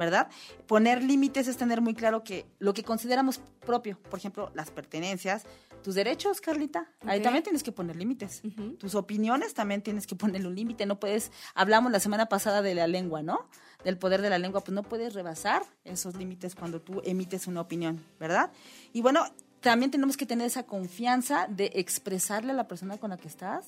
¿verdad? 0.00 0.28
Poner 0.66 1.04
límites 1.04 1.46
es 1.46 1.58
tener 1.58 1.82
muy 1.82 1.92
claro 1.92 2.24
que 2.24 2.46
lo 2.58 2.72
que 2.72 2.82
consideramos 2.82 3.38
propio, 3.66 3.98
por 4.08 4.18
ejemplo, 4.18 4.50
las 4.54 4.70
pertenencias, 4.70 5.44
tus 5.82 5.94
derechos, 5.94 6.40
Carlita, 6.40 6.90
ahí 7.02 7.20
también 7.20 7.44
tienes 7.44 7.62
que 7.62 7.70
poner 7.70 7.96
límites. 7.96 8.40
Tus 8.78 8.94
opiniones 8.94 9.52
también 9.52 9.82
tienes 9.82 10.06
que 10.06 10.16
ponerle 10.16 10.48
un 10.48 10.54
límite, 10.54 10.86
no 10.86 10.98
puedes, 10.98 11.30
hablamos 11.54 11.92
la 11.92 12.00
semana 12.00 12.26
pasada 12.26 12.62
de 12.62 12.74
la 12.74 12.86
lengua, 12.86 13.22
¿no? 13.22 13.46
Del 13.84 13.98
poder 13.98 14.22
de 14.22 14.30
la 14.30 14.38
lengua, 14.38 14.62
pues 14.62 14.74
no 14.74 14.82
puedes 14.82 15.12
rebasar 15.12 15.64
esos 15.84 16.16
límites 16.16 16.54
cuando 16.54 16.80
tú 16.80 17.02
emites 17.04 17.46
una 17.46 17.60
opinión, 17.60 18.02
¿verdad? 18.18 18.50
Y 18.94 19.02
bueno, 19.02 19.26
también 19.60 19.90
tenemos 19.90 20.16
que 20.16 20.24
tener 20.24 20.46
esa 20.46 20.62
confianza 20.62 21.46
de 21.46 21.72
expresarle 21.74 22.52
a 22.52 22.54
la 22.54 22.66
persona 22.66 22.96
con 22.96 23.10
la 23.10 23.18
que 23.18 23.28
estás 23.28 23.66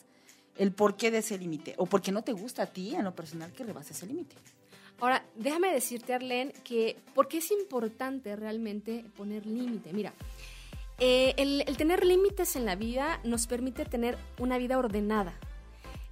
el 0.56 0.72
porqué 0.72 1.10
de 1.10 1.18
ese 1.18 1.36
límite 1.36 1.74
o 1.76 1.84
porque 1.84 2.10
no 2.10 2.22
te 2.22 2.32
gusta 2.32 2.62
a 2.62 2.66
ti 2.66 2.94
en 2.94 3.04
lo 3.04 3.14
personal 3.14 3.52
que 3.52 3.64
rebases 3.64 3.98
ese 3.98 4.06
límite. 4.06 4.34
Ahora, 5.02 5.24
déjame 5.34 5.72
decirte, 5.72 6.14
Arlene, 6.14 6.52
que 6.62 6.96
porque 7.12 7.38
es 7.38 7.50
importante 7.50 8.36
realmente 8.36 9.04
poner 9.16 9.44
límite. 9.46 9.92
Mira, 9.92 10.14
eh, 11.00 11.34
el, 11.38 11.64
el 11.66 11.76
tener 11.76 12.06
límites 12.06 12.54
en 12.54 12.64
la 12.64 12.76
vida 12.76 13.18
nos 13.24 13.48
permite 13.48 13.84
tener 13.84 14.16
una 14.38 14.58
vida 14.58 14.78
ordenada. 14.78 15.34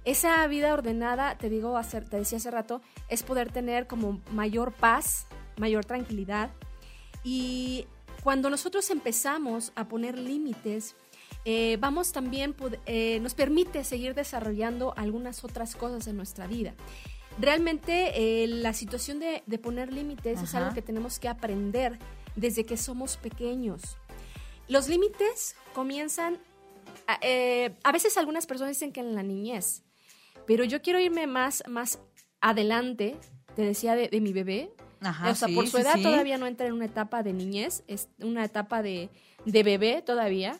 Esa 0.03 0.45
vida 0.47 0.73
ordenada, 0.73 1.37
te 1.37 1.49
digo, 1.49 1.79
te 1.89 2.17
decía 2.17 2.37
hace 2.37 2.51
rato, 2.51 2.81
es 3.07 3.23
poder 3.23 3.49
tener 3.49 3.87
como 3.87 4.19
mayor 4.33 4.73
paz, 4.73 5.25
mayor 5.55 5.85
tranquilidad. 5.85 6.49
Y 7.23 7.87
cuando 8.23 8.49
nosotros 8.49 8.89
empezamos 8.89 9.71
a 9.75 9.87
poner 9.87 10.19
límites, 10.19 10.97
eh, 11.45 11.77
vamos 11.79 12.11
también, 12.11 12.53
eh, 12.85 13.21
nos 13.21 13.35
permite 13.35 13.85
seguir 13.85 14.15
desarrollando 14.15 14.93
algunas 14.97 15.45
otras 15.45 15.77
cosas 15.77 16.07
en 16.07 16.17
nuestra 16.17 16.45
vida. 16.45 16.73
Realmente 17.39 18.43
eh, 18.43 18.47
la 18.47 18.73
situación 18.73 19.19
de, 19.19 19.41
poner 19.57 19.91
límites 19.91 20.41
es 20.41 20.55
algo 20.55 20.73
que 20.73 20.81
tenemos 20.81 21.19
que 21.19 21.27
aprender 21.27 21.97
desde 22.35 22.65
que 22.65 22.77
somos 22.77 23.17
pequeños. 23.17 23.97
Los 24.67 24.87
límites 24.87 25.55
comienzan, 25.73 26.37
a, 27.07 27.91
veces 27.91 28.17
algunas 28.17 28.45
personas 28.45 28.75
dicen 28.75 28.91
que 28.91 29.01
en 29.01 29.15
la 29.15 29.23
niñez, 29.23 29.83
pero 30.45 30.63
yo 30.63 30.81
quiero 30.81 30.99
irme 30.99 31.27
más, 31.27 31.63
más 31.67 31.99
adelante, 32.41 33.17
te 33.55 33.63
decía 33.63 33.95
de, 33.95 34.21
mi 34.21 34.33
bebé. 34.33 34.71
o 35.01 35.35
sea, 35.35 35.47
por 35.53 35.67
su 35.67 35.77
edad 35.77 36.01
todavía 36.01 36.37
no 36.37 36.47
entra 36.47 36.67
en 36.67 36.73
una 36.73 36.85
etapa 36.85 37.23
de 37.23 37.33
niñez, 37.33 37.83
es 37.87 38.09
una 38.19 38.45
etapa 38.45 38.81
de, 38.81 39.09
bebé 39.45 40.01
todavía. 40.01 40.59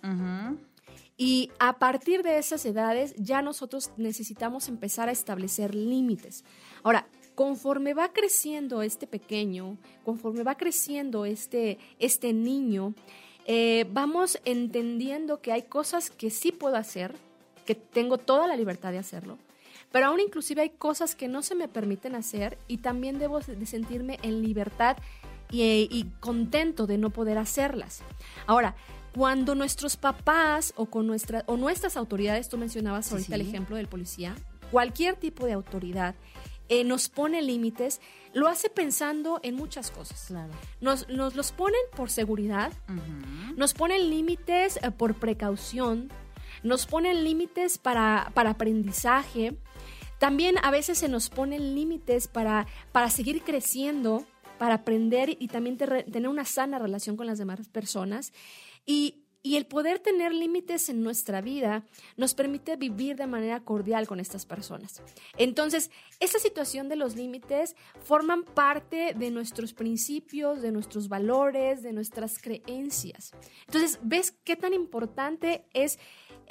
Y 1.22 1.51
a 1.60 1.78
partir 1.78 2.24
de 2.24 2.40
esas 2.40 2.66
edades 2.66 3.13
ya 3.16 3.44
nosotros 3.44 3.92
necesitamos 3.96 4.68
empezar 4.68 5.08
a 5.08 5.12
establecer 5.12 5.75
límites. 5.75 6.44
Ahora, 6.82 7.06
conforme 7.36 7.94
va 7.94 8.12
creciendo 8.12 8.82
este 8.82 9.06
pequeño, 9.06 9.78
conforme 10.04 10.42
va 10.42 10.56
creciendo 10.56 11.25
este, 11.28 11.78
este 12.00 12.34
niño, 12.34 12.96
eh, 13.46 13.86
vamos 13.92 14.40
entendiendo 14.46 15.42
que 15.42 15.51
hay 15.51 15.62
cosas 15.62 16.10
que 16.10 16.32
sí 16.32 16.51
puedo 16.51 16.75
hacer, 16.75 17.13
que 17.68 17.75
tengo 17.75 18.18
toda 18.18 18.48
la 18.48 18.56
libertad 18.56 18.92
de 18.92 18.98
hacerlo, 18.98 19.38
pero 19.92 20.08
aún 20.08 20.22
inclusive 20.22 20.63
hay 20.63 20.72
cosas 20.72 21.13
que 21.13 21.28
no 21.28 21.44
se 21.44 21.54
me 21.54 21.68
permiten 21.68 22.16
hacer 22.16 22.58
y 22.68 22.78
también 22.78 23.20
debo 23.20 23.42
de 23.42 23.68
sentirme 23.68 24.18
en 24.24 24.42
libertad 24.42 24.98
y, 25.51 25.88
y 25.92 26.06
contento 26.20 26.88
de 26.88 26.98
no 26.98 27.12
poder 27.12 27.38
hacerlas. 27.38 28.01
Ahora, 28.48 28.75
cuando 29.13 29.56
nuestros 29.56 29.98
papás 29.98 30.74
o 30.75 30.86
con 30.86 31.08
nuestra, 31.08 31.44
o 31.48 31.58
nuestras 31.58 31.98
autoridades, 31.98 32.50
tú 32.50 32.58
mencionabas 32.58 33.12
ahorita 33.12 33.36
el 33.36 33.41
ejemplo 33.41 33.75
del 33.75 33.88
policía, 33.88 34.36
cualquier 34.72 35.15
tipo 35.15 35.46
de 35.46 35.53
autoridad 35.53 36.15
eh, 36.70 36.86
nos 36.86 37.10
pone 37.10 37.41
límites, 37.41 38.00
lo 38.34 38.48
hace 38.48 38.70
pensando 38.70 39.41
en 39.44 39.56
muchas 39.56 39.91
cosas. 39.91 40.32
Nos, 40.80 41.10
los 41.10 41.51
ponen 41.51 41.82
por 41.96 42.10
seguridad, 42.10 42.72
nos 43.58 43.74
ponen 43.74 44.10
límites 44.10 44.80
eh, 44.82 44.91
por 44.91 45.15
precaución, 45.15 46.10
nos 46.63 46.86
ponen 46.86 47.25
límites 47.25 47.77
para, 47.77 48.32
para 48.34 48.51
aprendizaje. 48.51 49.58
También 50.18 50.56
a 50.63 50.72
veces 50.72 51.00
se 51.00 51.10
nos 51.10 51.30
ponen 51.30 51.75
límites 51.75 52.30
para, 52.30 52.68
para 52.94 53.10
seguir 53.10 53.41
creciendo, 53.44 54.25
para 54.58 54.75
aprender 54.75 55.36
y 55.39 55.48
también 55.50 55.75
tener 55.75 56.30
una 56.30 56.46
sana 56.46 56.80
relación 56.80 57.18
con 57.18 57.27
las 57.27 57.38
demás 57.38 57.68
personas. 57.68 58.32
Y, 58.85 59.17
el 59.43 59.65
poder 59.65 59.97
tener 59.97 60.31
límites 60.31 60.88
en 60.89 61.01
nuestra 61.01 61.41
vida 61.41 61.83
nos 62.15 62.35
permite 62.35 62.75
vivir 62.75 63.15
de 63.15 63.25
manera 63.25 63.59
cordial 63.61 64.05
con 64.07 64.19
estas 64.19 64.45
personas. 64.45 65.01
Entonces, 65.35 65.89
esta 66.19 66.38
situación 66.38 66.89
de 66.89 66.95
los 66.95 67.15
límites 67.15 67.75
forman 68.03 68.43
parte 68.43 69.15
de 69.15 69.31
nuestros 69.31 69.73
principios, 69.73 70.61
de 70.61 70.71
nuestros 70.71 71.09
valores, 71.09 71.81
de 71.81 71.91
nuestras 71.91 72.38
creencias. 72.38 73.31
Entonces, 73.65 73.97
¿ves 74.03 74.31
qué 74.43 74.55
tan 74.55 74.75
importante 74.75 75.65
es 75.73 75.97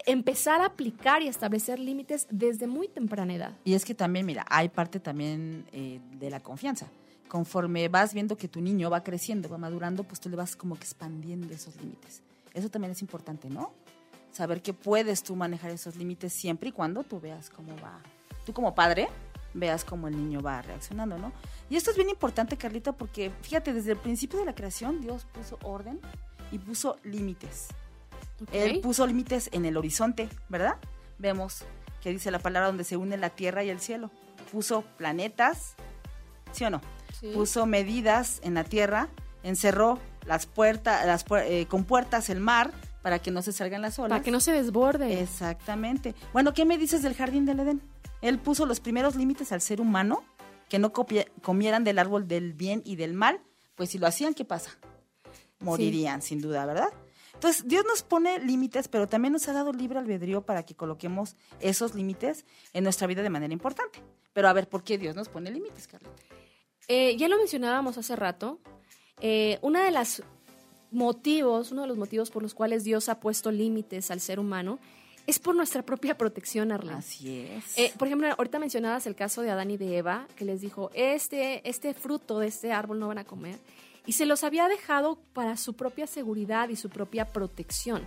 empezar 0.04 0.60
a 0.60 0.66
aplicar 0.66 1.22
y 1.22 1.28
establecer 1.28 1.78
límites 1.78 2.26
desde 2.28 2.66
muy 2.66 2.88
temprana 2.88 3.34
edad? 3.34 3.58
Y 3.64 3.75
es 3.75 3.84
que 3.84 3.94
también, 3.94 4.26
mira, 4.26 4.44
hay 4.50 4.68
parte 4.68 4.99
también 4.99 5.64
eh, 5.70 6.00
de 6.18 6.28
la 6.28 6.40
confianza 6.40 6.90
conforme 7.30 7.88
vas 7.88 8.12
viendo 8.12 8.37
que 8.37 8.49
tu 8.49 8.60
niño 8.60 8.90
va 8.90 9.04
creciendo, 9.04 9.49
va 9.49 9.56
madurando, 9.56 10.02
pues 10.02 10.20
tú 10.20 10.28
le 10.28 10.37
vas 10.37 10.56
como 10.56 10.75
que 10.75 10.82
expandiendo 10.82 11.54
esos 11.54 11.76
límites. 11.76 12.22
Eso 12.52 12.68
también 12.68 12.90
es 12.90 13.00
importante, 13.02 13.49
¿no? 13.49 13.72
Saber 14.32 14.60
que 14.60 14.75
puedes 14.75 15.22
tú 15.22 15.37
manejar 15.37 15.70
esos 15.70 15.94
límites 15.94 16.32
siempre 16.32 16.70
y 16.70 16.72
cuando 16.72 17.04
tú 17.04 17.20
veas 17.20 17.49
cómo 17.49 17.75
va. 17.76 18.00
Tú 18.44 18.52
como 18.52 18.75
padre 18.75 19.08
veas 19.54 19.84
cómo 19.84 20.08
el 20.08 20.16
niño 20.16 20.42
va 20.42 20.60
reaccionando, 20.60 21.18
¿no? 21.18 21.32
Y 21.70 21.76
esto 21.76 21.92
es 21.92 21.96
bien 21.96 22.08
importante, 22.08 22.56
Carlita, 22.56 22.92
porque 22.92 23.30
fíjate, 23.42 23.72
desde 23.72 23.92
el 23.92 23.99
principio 23.99 24.40
de 24.40 24.44
la 24.44 24.54
creación 24.56 25.00
Dios 25.00 25.25
puso 25.32 25.56
orden 25.62 26.00
y 26.50 26.58
puso 26.58 26.96
límites. 27.04 27.68
Él 28.52 28.80
puso 28.80 29.06
límites 29.06 29.50
en 29.52 29.66
el 29.66 29.76
horizonte, 29.76 30.28
¿verdad? 30.49 30.78
Vemos 31.18 31.62
que 32.02 32.10
dice 32.10 32.32
la 32.32 32.40
palabra 32.40 32.66
donde 32.66 32.82
se 32.82 32.96
une 32.96 33.16
la 33.16 33.30
tierra 33.30 33.62
y 33.62 33.70
el 33.70 33.78
cielo. 33.78 34.10
Puso 34.50 34.82
planetas, 34.96 35.75
¿sí 36.50 36.64
o 36.64 36.70
no? 36.70 36.80
Puso 37.35 37.67
medidas 37.67 38.41
en 38.43 38.55
la 38.55 38.65
tierra, 38.65 39.09
encerró 39.43 39.99
las 40.27 40.47
puertas, 40.47 41.07
las 41.07 41.25
eh, 41.45 41.67
con 41.67 41.85
puertas 41.85 42.31
el 42.31 42.41
mar 42.41 42.73
para 43.03 43.19
que 43.19 43.31
no 43.31 43.43
se 43.43 43.53
salgan 43.53 43.83
las 43.83 43.99
olas. 43.99 44.11
Para 44.11 44.23
que 44.23 44.31
no 44.31 44.41
se 44.41 44.53
desborde. 44.53 45.21
Exactamente. 45.23 46.15
Bueno, 46.33 46.53
¿qué 46.53 46.65
me 46.65 46.79
dices 46.79 47.03
del 47.03 47.15
jardín 47.15 47.47
del 47.47 47.61
Edén? 47.61 47.83
Él 48.21 48.39
puso 48.39 48.67
los 48.67 48.81
primeros 48.81 49.17
límites 49.17 49.53
al 49.53 49.61
ser 49.61 49.81
humano, 49.81 50.23
que 50.69 50.79
no 50.79 50.93
comieran 50.93 51.85
del 51.85 51.99
árbol 51.99 52.29
del 52.29 52.53
bien 52.53 52.83
y 52.85 52.97
del 52.97 53.15
mal, 53.15 53.41
pues 53.75 53.91
si 53.91 53.99
lo 53.99 54.07
hacían, 54.07 54.35
¿qué 54.35 54.45
pasa? 54.45 54.79
Morirían, 55.59 56.23
sin 56.23 56.41
duda, 56.41 56.65
¿verdad? 56.67 56.91
Entonces, 57.35 57.67
Dios 57.67 57.85
nos 57.87 58.03
pone 58.03 58.39
límites, 58.39 58.89
pero 58.89 59.09
también 59.09 59.33
nos 59.33 59.49
ha 59.49 59.53
dado 59.53 59.73
libre 59.73 59.99
albedrío 59.99 60.43
para 60.43 60.65
que 60.65 60.75
coloquemos 60.75 61.37
esos 61.59 61.95
límites 61.95 62.45
en 62.75 62.85
nuestra 62.85 63.07
vida 63.07 63.23
de 63.23 63.31
manera 63.31 63.53
importante. 63.53 64.03
Pero 64.35 64.49
a 64.49 64.53
ver, 64.53 64.69
¿por 64.69 64.85
qué 64.85 64.99
Dios 64.99 65.17
nos 65.17 65.29
pone 65.29 65.50
límites, 65.50 65.89
Carlita? 65.89 66.23
Eh, 66.92 67.16
ya 67.16 67.28
lo 67.28 67.38
mencionábamos 67.38 67.99
hace 67.99 68.16
rato. 68.16 68.59
Eh, 69.20 69.61
uno 69.62 69.80
de 69.80 69.92
los 69.92 70.25
motivos, 70.90 71.70
uno 71.70 71.82
de 71.82 71.87
los 71.87 71.97
motivos 71.97 72.32
por 72.32 72.42
los 72.42 72.52
cuales 72.52 72.82
Dios 72.82 73.09
ha 73.09 73.20
puesto 73.20 73.52
límites 73.52 74.11
al 74.11 74.18
ser 74.18 74.40
humano 74.40 74.80
es 75.25 75.38
por 75.38 75.54
nuestra 75.54 75.82
propia 75.85 76.18
protección, 76.18 76.73
Arlen. 76.73 76.97
Así 76.97 77.42
es. 77.42 77.78
Eh, 77.78 77.92
por 77.97 78.09
ejemplo, 78.09 78.26
ahorita 78.37 78.59
mencionabas 78.59 79.06
el 79.06 79.14
caso 79.14 79.42
de 79.42 79.50
Adán 79.52 79.70
y 79.70 79.76
de 79.76 79.99
Eva, 79.99 80.26
que 80.35 80.44
les 80.44 80.61
dijo, 80.62 80.90
este, 80.92 81.68
este 81.68 81.94
fruto 81.94 82.40
de 82.40 82.49
este 82.49 82.73
árbol 82.73 82.99
no 82.99 83.06
van 83.06 83.18
a 83.18 83.25
comer. 83.25 83.61
Y 84.04 84.14
se 84.14 84.26
los 84.26 84.42
había 84.42 84.66
dejado 84.66 85.20
para 85.32 85.56
su 85.56 85.75
propia 85.75 86.09
seguridad 86.09 86.70
y 86.70 86.75
su 86.75 86.90
propia 86.90 87.25
protección. 87.26 88.04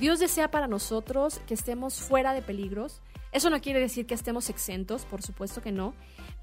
Dios 0.00 0.18
desea 0.18 0.50
para 0.50 0.66
nosotros 0.66 1.40
que 1.46 1.54
estemos 1.54 2.00
fuera 2.00 2.32
de 2.32 2.42
peligros. 2.42 3.00
Eso 3.30 3.48
no 3.48 3.60
quiere 3.60 3.78
decir 3.78 4.06
que 4.06 4.14
estemos 4.14 4.50
exentos, 4.50 5.04
por 5.04 5.22
supuesto 5.22 5.62
que 5.62 5.70
no, 5.70 5.94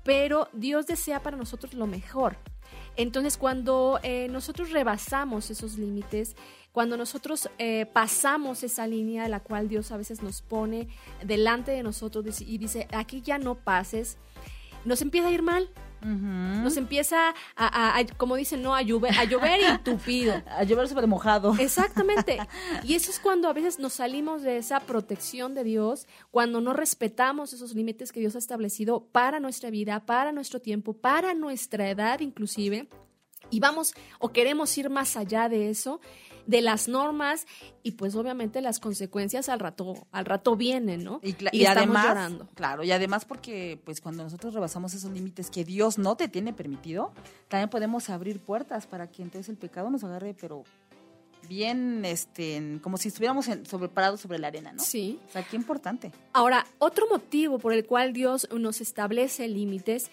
pero 0.06 0.48
Dios 0.54 0.86
desea 0.86 1.20
para 1.22 1.36
nosotros 1.36 1.74
lo 1.74 1.88
mejor. 1.88 2.38
Entonces, 2.96 3.38
cuando 3.38 4.00
eh, 4.04 4.28
nosotros 4.30 4.72
rebasamos 4.72 5.50
esos 5.50 5.78
límites, 5.78 6.36
cuando 6.72 6.96
nosotros 6.96 7.50
eh, 7.58 7.88
pasamos 7.88 8.64
esa 8.64 8.86
línea 8.86 9.24
de 9.24 9.30
la 9.30 9.40
cual 9.40 9.68
Dios 9.68 9.92
a 9.92 9.98
veces 9.98 10.22
nos 10.22 10.44
pone 10.44 10.90
delante 11.24 11.72
de 11.72 11.82
nosotros 11.82 12.40
y 12.40 12.58
dice, 12.60 12.88
aquí 12.92 13.22
ya 13.22 13.40
no 13.40 13.56
pases, 13.56 14.18
nos 14.86 15.02
empieza 15.02 15.30
a 15.30 15.32
ir 15.32 15.42
mal, 15.42 15.70
nos 16.06 16.78
empieza 16.78 17.34
a, 17.56 18.04
como 18.18 18.36
dicen, 18.36 18.62
no, 18.62 18.76
a 18.76 18.82
llover, 18.82 19.18
a 19.18 19.24
llover 19.24 19.60
y 19.74 19.78
tupido. 19.80 20.42
a 20.46 20.64
llover 20.64 20.88
sobre 20.88 21.08
mojado. 21.08 21.56
Exactamente. 21.60 22.38
Y 22.84 22.94
eso 22.94 23.10
es 23.10 23.20
cuando 23.20 23.48
a 23.48 23.54
veces 23.54 23.80
nos 23.80 23.94
salimos 23.94 24.42
de 24.44 24.58
esa 24.58 24.80
protección 24.82 25.56
de 25.56 25.64
Dios, 25.64 26.08
cuando 26.32 26.62
no 26.62 26.74
respetamos 26.74 27.54
esos 27.54 27.74
límites 27.74 28.12
que 28.12 28.20
Dios 28.20 28.36
ha 28.36 28.40
establecido 28.40 29.06
para 29.12 29.40
nuestra 29.40 29.70
vida, 29.70 30.06
para 30.06 30.32
nuestro 30.32 30.60
tiempo, 30.60 30.94
para 30.94 31.34
nuestra 31.34 31.90
edad 31.90 32.20
inclusive. 32.20 32.88
Y 33.50 33.60
vamos 33.60 33.94
o 34.20 34.30
queremos 34.30 34.78
ir 34.78 34.90
más 34.90 35.18
allá 35.18 35.50
de 35.50 35.70
eso 35.70 36.00
de 36.46 36.62
las 36.62 36.88
normas 36.88 37.48
y 37.84 37.92
pues 37.92 38.16
obviamente 38.16 38.62
las 38.62 38.80
consecuencias 38.80 39.50
al 39.50 39.60
rato 39.60 40.08
al 40.12 40.26
rato 40.26 40.56
vienen, 40.56 41.04
¿no? 41.04 41.20
Y, 41.24 41.36
y, 41.52 41.66
además, 41.66 42.06
llorando. 42.06 42.48
claro, 42.54 42.84
y 42.84 42.92
además 42.92 43.26
porque 43.26 43.80
pues 43.84 44.02
cuando 44.02 44.24
nosotros 44.24 44.54
rebasamos 44.54 44.94
esos 44.94 45.12
límites 45.12 45.50
que 45.50 45.64
Dios 45.64 45.98
no 45.98 46.16
te 46.16 46.28
tiene 46.28 46.54
permitido, 46.54 47.14
también 47.48 47.70
podemos 47.70 48.10
abrir 48.10 48.40
puertas 48.40 48.88
para 48.88 49.10
que 49.10 49.24
entonces 49.24 49.50
el 49.50 49.58
pecado 49.58 49.90
nos 49.90 50.04
agarre, 50.04 50.36
pero 50.40 50.64
bien, 51.48 52.06
este, 52.06 52.80
como 52.82 52.98
si 52.98 53.10
estuviéramos 53.10 53.48
en, 53.48 53.66
sobre, 53.66 53.88
parados 53.90 54.22
sobre 54.22 54.40
la 54.40 54.48
arena, 54.48 54.74
¿no? 54.74 54.82
Sí. 54.82 55.20
O 55.28 55.32
sea, 55.32 55.44
qué 55.44 55.56
importante. 55.56 56.12
Ahora, 56.34 56.66
otro 56.80 57.08
motivo 57.08 57.60
por 57.60 57.74
el 57.74 57.86
cual 57.86 58.14
Dios 58.14 58.48
nos 58.52 58.82
establece 58.82 59.48
límites 59.48 60.10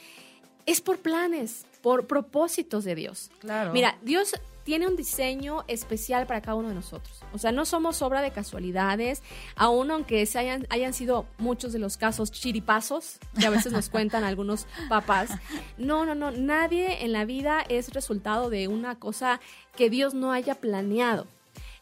es 0.67 0.81
por 0.81 0.99
planes, 0.99 1.67
por 1.83 2.07
propósitos 2.07 2.85
de 2.85 2.95
Dios. 2.95 3.31
Claro. 3.41 3.73
Mira, 3.73 3.99
Dios 4.03 4.35
tiene 4.65 4.87
un 4.87 4.97
diseño 4.97 5.65
especial 5.67 6.27
para 6.27 6.41
cada 6.41 6.55
uno 6.55 6.69
de 6.69 6.75
nosotros. 6.75 7.21
O 7.33 7.39
sea, 7.39 7.53
no 7.53 7.65
somos 7.65 8.01
obra 8.03 8.23
de 8.23 8.31
casualidades, 8.31 9.23
aún 9.57 9.91
aunque 9.91 10.25
se 10.27 10.39
hayan, 10.39 10.67
hayan 10.71 10.95
sido 10.95 11.27
muchos 11.39 11.73
de 11.73 11.79
los 11.79 11.97
casos 11.97 12.31
chiripazos, 12.31 13.19
que 13.39 13.47
a 13.47 13.51
veces 13.51 13.73
nos 13.73 13.89
cuentan 13.91 14.25
algunos 14.25 14.67
papás. 14.89 15.31
No, 15.77 16.07
no, 16.07 16.15
no, 16.15 16.31
nadie 16.31 17.05
en 17.05 17.13
la 17.13 17.25
vida 17.25 17.65
es 17.69 17.93
resultado 17.93 18.51
de 18.51 18.69
una 18.69 18.99
cosa 18.99 19.41
que 19.77 19.91
Dios 19.91 20.15
no 20.15 20.33
haya 20.33 20.55
planeado. 20.55 21.27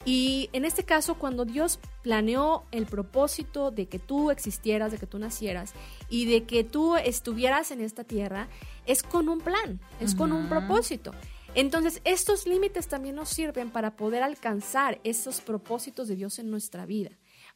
Y 0.06 0.48
en 0.54 0.64
este 0.64 0.84
caso, 0.84 1.16
cuando 1.16 1.44
Dios 1.44 1.78
planeó 2.02 2.64
el 2.70 2.86
propósito 2.86 3.70
de 3.70 3.86
que 3.86 3.98
tú 3.98 4.30
existieras, 4.30 4.92
de 4.92 4.96
que 4.96 5.06
tú 5.06 5.18
nacieras 5.18 5.74
y 6.08 6.24
de 6.24 6.44
que 6.44 6.64
tú 6.64 6.96
estuvieras 6.96 7.70
en 7.70 7.82
esta 7.82 8.02
tierra, 8.04 8.48
es 8.86 9.02
con 9.02 9.28
un 9.28 9.40
plan, 9.40 9.80
es 10.00 10.14
con 10.14 10.32
un 10.32 10.48
propósito. 10.48 11.12
Entonces, 11.54 12.00
estos 12.04 12.46
límites 12.46 12.86
también 12.86 13.16
nos 13.16 13.28
sirven 13.28 13.70
para 13.70 13.96
poder 13.96 14.22
alcanzar 14.22 15.00
esos 15.02 15.40
propósitos 15.40 16.06
de 16.06 16.16
Dios 16.16 16.38
en 16.38 16.50
nuestra 16.50 16.86
vida 16.86 17.10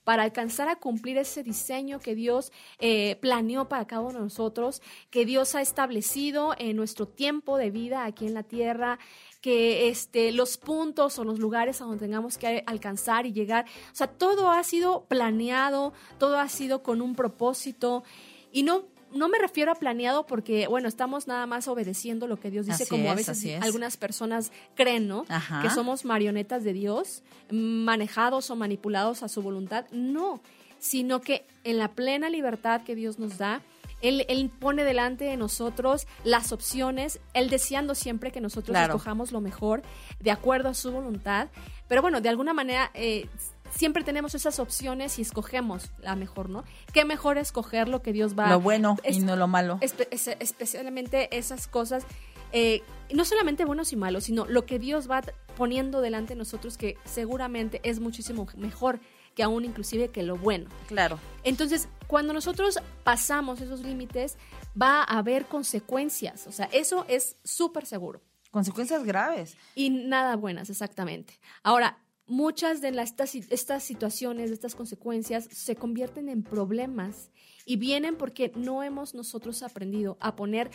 para 0.05 0.23
alcanzar 0.23 0.69
a 0.69 0.77
cumplir 0.77 1.17
ese 1.19 1.43
diseño 1.43 1.99
que 1.99 2.15
Dios 2.15 2.53
eh, 2.79 3.17
planeó 3.17 3.69
para 3.69 3.87
cada 3.87 4.03
uno 4.03 4.19
de 4.19 4.21
nosotros, 4.21 4.83
que 5.11 5.25
Dios 5.25 5.55
ha 5.55 5.63
establecido 5.63 6.55
en 6.59 6.77
nuestro 6.77 7.09
tiempo 7.09 7.57
de 7.57 7.71
vida 7.71 8.05
aquí 8.05 8.27
en 8.27 8.35
la 8.35 8.43
tierra, 8.43 8.99
que 9.41 9.89
este, 9.89 10.31
los 10.33 10.57
puntos 10.59 11.19
o 11.19 11.25
los 11.25 11.39
lugares 11.39 11.81
a 11.81 11.87
donde 11.87 12.05
tengamos 12.05 12.39
que 12.39 12.63
alcanzar 12.67 13.27
y 13.27 13.33
llegar, 13.33 13.65
o 13.93 13.95
sea, 13.95 14.07
todo 14.07 14.51
ha 14.51 14.63
sido 14.63 15.07
planeado, 15.07 15.95
todo 16.19 16.39
ha 16.39 16.49
sido 16.49 16.83
con 16.83 17.01
un 17.01 17.15
propósito. 17.15 18.05
Y 18.53 18.63
no 18.63 18.85
no 19.15 19.29
me 19.29 19.39
refiero 19.39 19.73
a 19.73 19.75
planeado 19.77 20.27
porque, 20.27 20.67
bueno, 20.67 20.89
estamos 20.89 21.27
nada 21.27 21.47
más 21.47 21.69
obedeciendo 21.69 22.27
lo 22.27 22.39
que 22.39 22.51
Dios 22.51 22.67
dice, 22.67 22.87
como 22.87 23.11
a 23.11 23.15
veces 23.15 23.63
algunas 23.63 23.97
personas 23.97 24.53
creen, 24.75 25.09
¿no? 25.09 25.25
Que 25.63 25.71
somos 25.71 26.05
marionetas 26.05 26.65
de 26.65 26.73
Dios, 26.73 27.23
manejados 27.51 28.51
o 28.51 28.57
manipulados 28.57 29.23
a 29.23 29.29
su 29.29 29.43
voluntad. 29.43 29.87
No, 29.91 30.41
sino 30.79 31.21
que 31.21 31.47
en 31.65 31.79
la 31.79 31.93
plena 31.93 32.29
libertad 32.29 32.83
que 32.83 32.95
Dios 32.95 33.19
nos 33.19 33.39
da, 33.39 33.63
él, 34.03 34.27
él, 34.29 34.51
pone 34.51 34.85
delante 34.85 35.25
de 35.25 35.39
nosotros 35.39 36.07
las 36.25 36.53
opciones, 36.53 37.21
Él 37.33 37.49
deseando 37.49 37.95
siempre 37.95 38.33
que 38.33 38.41
nosotros 38.43 38.77
escojamos 38.77 39.33
lo 39.33 39.41
mejor 39.41 39.83
de 40.21 40.31
acuerdo 40.31 40.69
a 40.69 40.75
su 40.75 40.93
voluntad. 40.93 41.49
Pero 41.89 42.03
bueno, 42.03 42.21
de 42.21 42.29
alguna 42.29 42.53
manera 42.53 42.91
eh, 42.93 43.29
siempre 43.77 44.05
tenemos 44.05 44.35
esas 44.35 44.59
opciones 44.59 45.19
y 45.19 45.23
escogemos 45.23 45.91
la 46.01 46.17
mejor, 46.17 46.49
¿no? 46.49 46.65
Qué 46.93 47.05
mejor 47.05 47.39
escoger 47.39 47.89
lo 47.89 48.03
que 48.03 48.13
Dios 48.13 48.39
va 48.39 48.49
Lo 48.49 48.61
bueno 48.61 48.97
y 49.09 49.21
no 49.21 49.37
lo 49.37 49.49
malo. 49.49 49.79
especialmente 49.81 51.37
esas 51.37 51.67
cosas, 51.67 52.05
eh, 52.53 52.83
no 53.13 53.25
solamente 53.25 53.65
buenos 53.65 53.93
y 53.93 53.97
malos, 53.97 54.25
sino 54.25 54.47
lo 54.47 54.67
que 54.67 54.79
Dios 54.79 55.11
va 55.11 55.23
poniendo 55.57 56.01
delante 56.01 56.35
de 56.35 56.39
nosotros 56.39 56.77
que 56.77 56.97
seguramente 57.05 57.81
es 57.83 58.01
muchísimo 58.01 58.47
mejor 58.57 59.01
que 59.35 59.43
aún 59.43 59.65
inclusive 59.65 60.09
que 60.09 60.23
lo 60.23 60.37
bueno. 60.37 60.71
Claro. 60.87 61.19
Entonces, 61.43 61.89
cuando 62.07 62.33
nosotros 62.33 62.79
pasamos 63.03 63.61
esos 63.61 63.81
límites, 63.81 64.37
va 64.81 65.01
a 65.01 65.19
haber 65.19 65.47
consecuencias. 65.47 66.47
O 66.47 66.53
sea, 66.53 66.69
eso 66.73 67.05
es 67.09 67.37
súper 67.43 67.85
seguro. 67.87 68.21
Consecuencias 68.53 69.03
graves. 69.03 69.57
Y 69.75 69.91
nada 69.91 70.37
buenas, 70.37 70.71
exactamente. 70.71 71.41
Ahora, 71.65 71.99
muchas 72.27 72.81
de 72.81 72.89
estas, 72.89 73.35
estas 73.35 73.83
situaciones, 73.83 74.51
estas 74.51 74.75
consecuencias 74.75 75.49
se 75.51 75.77
convierten 75.77 76.29
en 76.29 76.43
problemas 76.43 77.31
y 77.67 77.77
vienen 77.77 78.17
porque 78.17 78.53
no 78.55 78.83
hemos 78.83 79.15
nosotros 79.15 79.63
aprendido 79.63 80.17
a 80.21 80.37
poner 80.37 80.71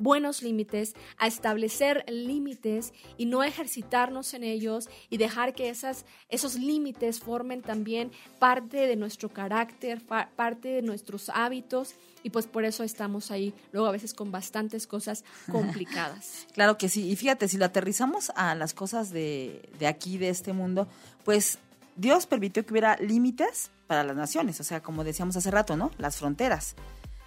buenos 0.00 0.42
límites, 0.42 0.94
a 1.18 1.26
establecer 1.26 2.04
límites 2.08 2.92
y 3.16 3.26
no 3.26 3.44
ejercitarnos 3.44 4.34
en 4.34 4.42
ellos 4.42 4.88
y 5.08 5.18
dejar 5.18 5.54
que 5.54 5.68
esas, 5.68 6.04
esos 6.28 6.56
límites 6.56 7.20
formen 7.20 7.62
también 7.62 8.10
parte 8.38 8.86
de 8.86 8.96
nuestro 8.96 9.28
carácter, 9.28 10.02
parte 10.04 10.68
de 10.68 10.82
nuestros 10.82 11.28
hábitos 11.28 11.94
y 12.22 12.30
pues 12.30 12.46
por 12.46 12.64
eso 12.64 12.82
estamos 12.82 13.30
ahí 13.30 13.54
luego 13.72 13.88
a 13.88 13.92
veces 13.92 14.14
con 14.14 14.30
bastantes 14.30 14.86
cosas 14.86 15.24
complicadas. 15.50 16.46
claro 16.52 16.76
que 16.76 16.88
sí, 16.88 17.08
y 17.10 17.16
fíjate, 17.16 17.48
si 17.48 17.56
lo 17.56 17.66
aterrizamos 17.66 18.30
a 18.34 18.54
las 18.54 18.74
cosas 18.74 19.10
de, 19.10 19.68
de 19.78 19.86
aquí, 19.86 20.18
de 20.18 20.28
este 20.30 20.52
mundo, 20.52 20.88
pues 21.24 21.58
Dios 21.96 22.26
permitió 22.26 22.64
que 22.64 22.72
hubiera 22.72 22.96
límites 22.96 23.70
para 23.86 24.04
las 24.04 24.16
naciones, 24.16 24.60
o 24.60 24.64
sea, 24.64 24.82
como 24.82 25.04
decíamos 25.04 25.36
hace 25.36 25.50
rato, 25.50 25.76
¿no? 25.76 25.90
Las 25.98 26.16
fronteras. 26.16 26.76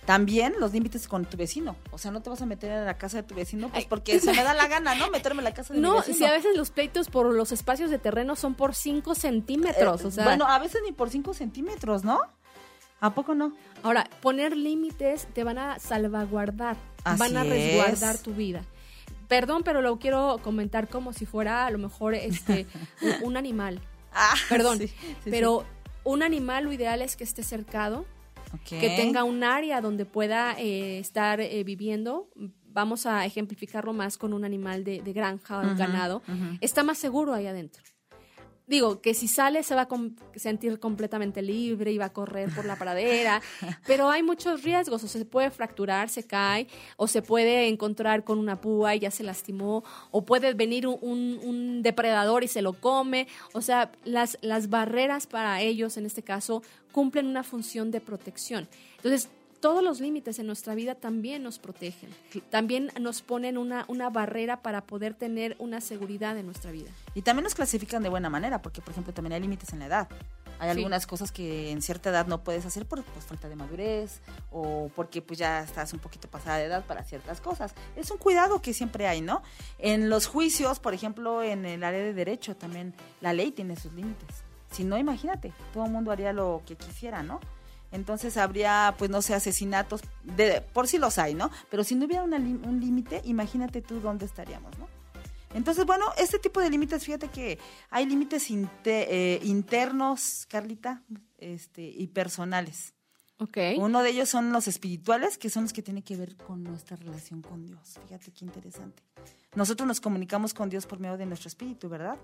También 0.06 0.56
los 0.60 0.74
límites 0.74 1.08
con 1.08 1.26
tu 1.26 1.38
vecino. 1.38 1.76
O 1.92 1.98
sea, 1.98 2.12
no 2.12 2.22
te 2.22 2.30
vas 2.30 2.42
a 2.42 2.46
meter 2.46 2.72
en 2.72 2.86
la 2.86 2.98
casa 2.98 3.18
de 3.18 3.24
tu 3.24 3.36
vecino, 3.36 3.70
pues 3.70 3.86
porque 3.86 4.20
se 4.20 4.34
me 4.34 4.44
da 4.44 4.54
la 4.54 4.68
gana, 4.68 4.96
¿no? 4.96 5.10
Meterme 5.10 5.40
en 5.40 5.46
la 5.46 5.54
casa 5.54 5.74
de 5.74 5.80
no, 5.80 5.92
mi 5.92 5.98
vecino. 6.00 6.14
No, 6.14 6.18
si 6.18 6.26
a 6.26 6.32
veces 6.32 6.58
los 6.58 6.72
pleitos 6.72 7.10
por 7.10 7.34
los 7.34 7.52
espacios 7.52 7.90
de 7.90 8.00
terreno 8.00 8.36
son 8.36 8.54
por 8.56 8.76
5 8.76 9.16
centímetros, 9.16 10.02
eh, 10.02 10.08
o 10.08 10.12
sea. 10.12 10.26
Bueno, 10.26 10.46
a 10.46 10.60
veces 10.60 10.82
ni 10.86 10.92
por 10.92 11.10
5 11.10 11.34
centímetros, 11.34 12.04
¿no? 12.04 12.20
¿A 13.00 13.14
poco 13.14 13.36
no? 13.36 13.54
Ahora, 13.82 14.10
poner 14.22 14.56
límites 14.56 15.28
te 15.34 15.44
van 15.44 15.58
a 15.58 15.80
salvaguardar, 15.80 16.78
van 17.18 17.36
a 17.36 17.44
resguardar 17.44 18.18
tu 18.18 18.34
vida. 18.34 18.64
Perdón, 19.28 19.64
pero 19.64 19.82
lo 19.82 20.00
quiero 20.00 20.40
comentar 20.44 20.88
como 20.88 21.12
si 21.12 21.26
fuera 21.26 21.66
a 21.66 21.72
lo 21.72 21.80
mejor 21.80 22.14
este 22.14 22.66
un, 23.22 23.36
animal. 23.36 23.82
Ah, 24.14 24.36
Perdón, 24.48 24.80
pero 25.26 25.66
un 26.04 26.24
animal 26.24 26.66
lo 26.66 26.72
ideal 26.72 27.02
es 27.02 27.16
que 27.16 27.24
esté 27.24 27.44
cercado, 27.44 28.06
que 28.68 28.90
tenga 28.96 29.24
un 29.24 29.44
área 29.44 29.82
donde 29.82 30.06
pueda 30.06 30.56
eh, 30.60 31.00
estar 31.00 31.40
eh, 31.42 31.64
viviendo. 31.64 32.30
Vamos 32.68 33.06
a 33.06 33.26
ejemplificarlo 33.26 33.94
más 33.94 34.18
con 34.18 34.34
un 34.34 34.46
animal 34.46 34.84
de, 34.84 35.00
granja 35.14 35.60
o 35.60 35.76
ganado. 35.76 36.22
Está 36.60 36.84
más 36.84 36.98
seguro 36.98 37.34
ahí 37.34 37.48
adentro 37.48 37.84
digo, 38.68 39.02
que 39.02 39.14
si 39.14 39.28
sale 39.28 39.64
se 39.64 39.76
va 39.76 39.84
a 39.84 39.88
sentir 40.36 40.80
completamente 40.80 41.42
libre 41.42 41.92
y 41.92 41.98
va 41.98 42.06
a 42.06 42.14
correr 42.14 42.50
por 42.54 42.66
la 42.66 42.78
pradera, 42.78 43.42
pero 43.88 44.10
hay 44.10 44.24
muchos 44.24 44.64
riesgos, 44.64 45.04
o 45.04 45.08
se 45.08 45.26
puede 45.26 45.52
fracturar, 45.52 46.10
se 46.10 46.26
cae, 46.26 46.68
o 46.98 47.08
se 47.08 47.22
puede 47.22 47.68
encontrar 47.68 48.24
con 48.24 48.40
una 48.40 48.60
púa 48.62 48.96
y 48.96 49.00
ya 49.00 49.12
se 49.12 49.24
lastimó, 49.24 49.84
o 50.12 50.26
puede 50.26 50.54
venir 50.54 50.88
un, 50.88 50.98
un 51.02 51.82
depredador 51.84 52.44
y 52.44 52.48
se 52.48 52.62
lo 52.62 52.74
come, 52.74 53.28
o 53.54 53.62
sea, 53.62 53.92
las, 54.04 54.38
las 54.42 54.70
barreras 54.70 55.28
para 55.28 55.62
ellos 55.62 55.98
en 55.98 56.06
este 56.06 56.24
caso 56.24 56.64
cumplen 56.92 57.28
una 57.28 57.44
función 57.44 57.92
de 57.92 58.00
protección. 58.02 58.68
Entonces, 58.98 59.30
todos 59.64 59.82
los 59.82 60.02
límites 60.02 60.40
en 60.40 60.48
nuestra 60.48 60.76
vida 60.76 60.94
también 60.94 61.42
nos 61.42 61.58
protegen, 61.58 62.10
también 62.50 62.92
nos 63.00 63.22
ponen 63.22 63.58
una, 63.58 63.86
una 63.88 64.10
barrera 64.10 64.62
para 64.62 64.82
poder 64.82 65.14
tener 65.14 65.56
una 65.58 65.80
seguridad 65.80 66.38
en 66.38 66.48
nuestra 66.48 66.70
vida. 66.72 66.92
Y 67.16 67.22
también 67.22 67.46
nos 67.46 67.56
clasifican 67.56 68.04
de 68.04 68.10
buena 68.10 68.30
manera, 68.30 68.62
porque 68.62 68.82
por 68.82 68.92
ejemplo 68.92 69.14
también 69.14 69.32
hay 69.32 69.40
límites 69.40 69.72
en 69.72 69.80
la 69.80 69.86
edad. 69.86 70.10
Hay 70.60 70.70
algunas 70.70 71.08
cosas 71.08 71.32
que 71.32 71.72
en 71.72 71.82
cierta 71.82 72.10
edad 72.10 72.28
no 72.28 72.44
puedes 72.44 72.66
hacer 72.66 72.86
por 72.86 73.06
pues, 73.06 73.24
falta 73.24 73.48
de 73.48 73.56
madurez 73.56 74.20
o 74.52 74.92
porque 74.98 75.22
pues 75.22 75.40
ya 75.40 75.64
estás 75.64 75.94
un 75.94 76.00
poquito 76.00 76.28
pasada 76.28 76.58
de 76.58 76.66
edad 76.66 76.86
para 76.86 77.06
ciertas 77.06 77.40
cosas. 77.40 77.74
Es 77.96 78.12
un 78.12 78.18
cuidado 78.18 78.62
que 78.62 78.74
siempre 78.74 79.08
hay, 79.08 79.22
¿no? 79.22 79.44
En 79.80 80.10
los 80.10 80.28
juicios, 80.28 80.82
por 80.82 80.94
ejemplo, 80.94 81.42
en 81.42 81.66
el 81.66 81.86
área 81.86 82.04
de 82.04 82.14
derecho 82.14 82.58
también 82.58 82.94
la 83.22 83.32
ley 83.32 83.52
tiene 83.52 83.78
sus 83.78 83.94
límites. 83.94 84.44
Si 84.72 84.84
no, 84.84 84.98
imagínate, 84.98 85.54
todo 85.74 85.86
el 85.86 85.92
mundo 85.92 86.12
haría 86.12 86.34
lo 86.34 86.64
que 86.66 86.76
quisiera, 86.76 87.24
¿no? 87.24 87.40
Entonces 87.94 88.36
habría, 88.38 88.96
pues 88.98 89.10
no 89.10 89.22
sé, 89.22 89.34
asesinatos, 89.34 90.02
de, 90.24 90.62
por 90.74 90.88
si 90.88 90.98
los 90.98 91.18
hay, 91.18 91.36
¿no? 91.36 91.50
Pero 91.70 91.84
si 91.84 91.96
no 91.96 92.06
hubiera 92.06 92.24
un 92.24 92.80
límite, 92.82 93.22
imagínate 93.24 93.82
tú 93.82 94.02
dónde 94.02 94.26
estaríamos, 94.26 94.78
¿no? 94.78 94.88
Entonces, 95.54 95.86
bueno, 95.86 96.06
este 96.18 96.40
tipo 96.40 96.60
de 96.60 96.70
límites, 96.70 97.06
fíjate 97.06 97.28
que 97.28 97.60
hay 97.92 98.06
límites 98.06 98.48
eh, 98.86 99.40
internos, 99.44 100.48
Carlita, 100.50 101.04
este, 101.38 101.84
y 101.84 102.08
personales. 102.08 102.94
Okay. 103.44 103.78
Uno 103.78 104.04
de 104.04 104.12
ellos 104.12 104.30
son 104.30 104.54
los 104.54 104.68
espirituales, 104.68 105.38
que 105.38 105.50
son 105.50 105.64
los 105.64 105.74
que 105.74 105.82
tienen 105.82 106.04
que 106.04 106.16
ver 106.16 106.38
con 106.38 106.64
nuestra 106.64 106.96
relación 106.96 107.42
con 107.42 107.66
Dios. 107.66 108.00
Fíjate 108.06 108.32
qué 108.32 108.46
interesante. 108.46 109.04
Nosotros 109.56 109.86
nos 109.88 110.00
comunicamos 110.00 110.54
con 110.54 110.70
Dios 110.70 110.86
por 110.86 111.00
medio 111.00 111.18
de 111.18 111.26
nuestro 111.26 111.48
espíritu, 111.48 111.90
¿verdad? 111.90 112.18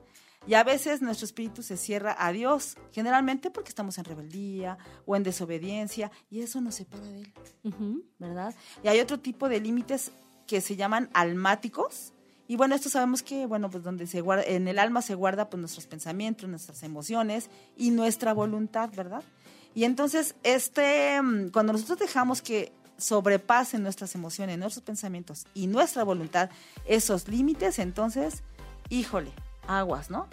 Y 0.47 0.53
a 0.53 0.63
veces 0.63 1.01
nuestro 1.01 1.25
espíritu 1.25 1.61
se 1.61 1.77
cierra 1.77 2.15
a 2.17 2.31
Dios, 2.31 2.77
generalmente 2.91 3.51
porque 3.51 3.69
estamos 3.69 3.97
en 3.97 4.05
rebeldía 4.05 4.77
o 5.05 5.15
en 5.15 5.23
desobediencia, 5.23 6.11
y 6.29 6.41
eso 6.41 6.61
nos 6.61 6.75
separa 6.75 7.03
de 7.03 7.21
Él, 7.21 7.33
¿verdad? 8.17 8.55
Y 8.83 8.87
hay 8.87 8.99
otro 8.99 9.19
tipo 9.19 9.49
de 9.49 9.59
límites 9.59 10.11
que 10.47 10.61
se 10.61 10.75
llaman 10.75 11.09
almáticos, 11.13 12.13
y 12.47 12.55
bueno, 12.55 12.73
esto 12.73 12.89
sabemos 12.89 13.21
que, 13.21 13.45
bueno, 13.45 13.69
pues 13.69 13.83
donde 13.83 14.07
se 14.07 14.21
guarda, 14.21 14.43
en 14.43 14.67
el 14.67 14.79
alma 14.79 15.03
se 15.03 15.13
guarda 15.13 15.51
pues 15.51 15.59
nuestros 15.59 15.85
pensamientos, 15.85 16.49
nuestras 16.49 16.81
emociones 16.81 17.51
y 17.77 17.91
nuestra 17.91 18.33
voluntad, 18.33 18.89
¿verdad? 18.95 19.23
Y 19.75 19.83
entonces, 19.83 20.35
este, 20.43 21.21
mm, 21.21 21.49
cuando 21.49 21.73
nosotros 21.73 21.99
dejamos 21.99 22.41
que 22.41 22.71
sobrepasen 22.97 23.81
nuestras 23.81 24.13
emociones, 24.15 24.57
nuestros 24.57 24.83
pensamientos 24.83 25.45
y 25.53 25.67
nuestra 25.67 26.03
voluntad 26.03 26.49
esos 26.85 27.27
límites, 27.27 27.79
entonces, 27.79 28.43
híjole, 28.89 29.31
aguas, 29.67 30.09
¿no? 30.09 30.27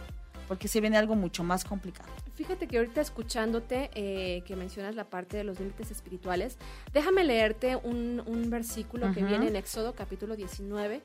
Porque 0.49 0.68
se 0.68 0.81
viene 0.81 0.96
algo 0.96 1.14
mucho 1.14 1.44
más 1.44 1.64
complicado. 1.64 2.09
Fíjate 2.35 2.66
que 2.66 2.79
ahorita 2.79 3.01
escuchándote 3.01 3.90
eh, 3.94 4.42
que 4.46 4.57
mencionas 4.57 4.94
la 4.94 5.05
parte 5.05 5.38
de 5.38 5.44
los 5.44 5.59
límites 5.59 5.90
espirituales, 5.90 6.59
déjame 6.92 7.25
leerte 7.25 7.77
un, 7.77 8.22
versículo 8.51 9.12
que 9.12 9.25
viene 9.25 9.49
en 9.49 9.57
Éxodo 9.57 9.94
capítulo 9.94 10.37
19. 10.37 11.03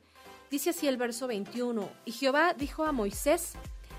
Dice 0.50 0.72
así 0.72 0.88
el 0.88 0.98
verso 0.98 1.28
21, 1.28 1.90
y 2.04 2.12
Jehová 2.12 2.54
dijo 2.54 2.84
a 2.84 2.92
Moisés, 2.92 3.54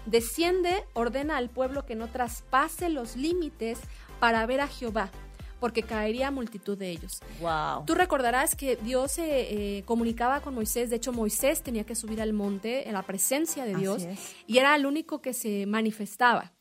desciende, 0.04 0.84
ordena 0.92 1.38
al 1.38 1.48
pueblo 1.48 1.86
que 1.86 1.94
no 1.94 2.08
traspase 2.08 2.90
los 2.90 3.16
límites 3.16 3.78
para 4.22 4.46
ver 4.46 4.60
a 4.60 4.68
Jehová, 4.68 5.10
porque 5.58 5.82
caería 5.82 6.30
multitud 6.30 6.78
de 6.78 6.90
ellos. 6.90 7.18
Wow. 7.40 7.84
Tú 7.86 7.96
recordarás 7.96 8.54
que 8.54 8.76
Dios 8.76 9.10
se 9.10 9.78
eh, 9.78 9.82
comunicaba 9.82 10.40
con 10.42 10.54
Moisés, 10.54 10.90
de 10.90 10.96
hecho 10.96 11.12
Moisés 11.12 11.64
tenía 11.64 11.82
que 11.82 11.96
subir 11.96 12.22
al 12.22 12.32
monte 12.32 12.86
en 12.86 12.94
la 12.94 13.02
presencia 13.02 13.64
de 13.64 13.74
Dios 13.74 14.06
y 14.46 14.58
era 14.58 14.76
el 14.76 14.86
único 14.86 15.20
que 15.20 15.34
se 15.34 15.66
manifestaba. 15.66 16.52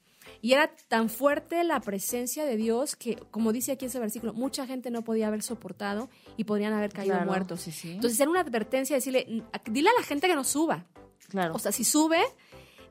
Y 0.42 0.54
era 0.54 0.72
tan 0.88 1.08
fuerte 1.08 1.64
la 1.64 1.80
presencia 1.82 2.46
de 2.46 2.58
Dios 2.58 2.96
que, 2.96 3.16
como 3.30 3.54
dice 3.54 3.74
aquí 3.74 3.86
ese 3.86 4.00
versículo, 4.00 4.34
mucha 4.34 4.66
gente 4.66 4.90
no 4.90 5.04
podía 5.04 5.28
haber 5.28 5.44
soportado 5.44 6.10
y 6.38 6.46
podrían 6.46 6.74
haber 6.74 6.92
caído 6.92 7.20
muertos. 7.22 7.68
Entonces 7.84 8.20
era 8.20 8.32
una 8.32 8.40
advertencia 8.40 8.96
decirle, 8.96 9.44
dile 9.66 9.90
a 9.90 10.00
la 10.00 10.04
gente 10.04 10.28
que 10.28 10.34
no 10.34 10.44
suba. 10.44 10.88
Claro. 11.30 11.54
O 11.54 11.60
sea, 11.60 11.72
si 11.72 11.84
sube, 11.84 12.22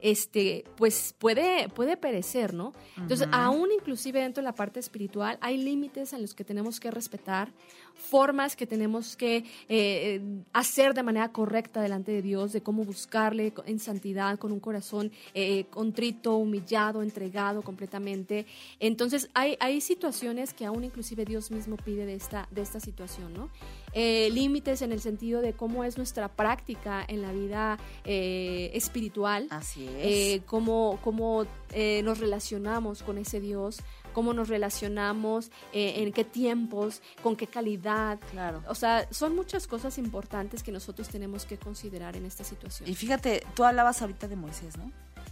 este, 0.00 0.64
pues 0.76 1.14
puede, 1.18 1.68
puede 1.68 1.96
perecer, 1.96 2.54
¿no? 2.54 2.72
Entonces, 2.96 3.28
aún 3.32 3.70
inclusive 3.72 4.20
dentro 4.20 4.42
de 4.42 4.46
la 4.46 4.54
parte 4.54 4.80
espiritual, 4.80 5.38
hay 5.40 5.56
límites 5.56 6.12
en 6.12 6.22
los 6.22 6.34
que 6.34 6.44
tenemos 6.44 6.80
que 6.80 6.90
respetar, 6.90 7.52
formas 7.94 8.56
que 8.56 8.66
tenemos 8.66 9.16
que 9.16 9.44
eh, 9.68 10.20
hacer 10.52 10.94
de 10.94 11.02
manera 11.02 11.30
correcta 11.32 11.82
delante 11.82 12.12
de 12.12 12.22
Dios, 12.22 12.52
de 12.52 12.62
cómo 12.62 12.84
buscarle 12.84 13.52
en 13.66 13.78
santidad, 13.78 14.38
con 14.38 14.52
un 14.52 14.60
corazón 14.60 15.12
eh, 15.34 15.64
contrito, 15.70 16.36
humillado, 16.36 17.02
entregado 17.02 17.62
completamente. 17.62 18.46
Entonces, 18.78 19.28
hay, 19.34 19.56
hay 19.60 19.80
situaciones 19.80 20.54
que 20.54 20.64
aún 20.64 20.84
inclusive 20.84 21.24
Dios 21.24 21.50
mismo 21.50 21.76
pide 21.76 22.06
de 22.06 22.14
esta, 22.14 22.48
de 22.50 22.62
esta 22.62 22.80
situación, 22.80 23.34
¿no? 23.34 23.50
Eh, 23.92 24.30
límites 24.32 24.82
en 24.82 24.92
el 24.92 25.00
sentido 25.00 25.40
de 25.40 25.52
cómo 25.52 25.84
es 25.84 25.96
nuestra 25.96 26.28
práctica 26.28 27.04
en 27.06 27.22
la 27.22 27.32
vida 27.32 27.78
espiritual. 28.04 29.46
Así 29.50 29.88
es. 29.98 30.42
cómo, 30.44 30.98
cómo 31.02 31.46
nos 32.02 32.18
relacionamos 32.18 33.02
con 33.02 33.18
ese 33.18 33.40
Dios 33.40 33.80
cómo 34.12 34.34
nos 34.34 34.48
relacionamos, 34.48 35.50
eh, 35.72 36.02
en 36.02 36.12
qué 36.12 36.24
tiempos, 36.24 37.02
con 37.22 37.36
qué 37.36 37.46
calidad. 37.46 38.18
Claro. 38.30 38.62
O 38.68 38.74
sea, 38.74 39.06
son 39.10 39.34
muchas 39.34 39.66
cosas 39.66 39.98
importantes 39.98 40.62
que 40.62 40.72
nosotros 40.72 41.08
tenemos 41.08 41.44
que 41.44 41.58
considerar 41.58 42.16
en 42.16 42.26
esta 42.26 42.44
situación. 42.44 42.88
Y 42.88 42.94
fíjate, 42.94 43.42
tú 43.54 43.64
hablabas 43.64 44.02
ahorita 44.02 44.28
de 44.28 44.36
Moisés, 44.36 44.76
¿no? 44.76 44.90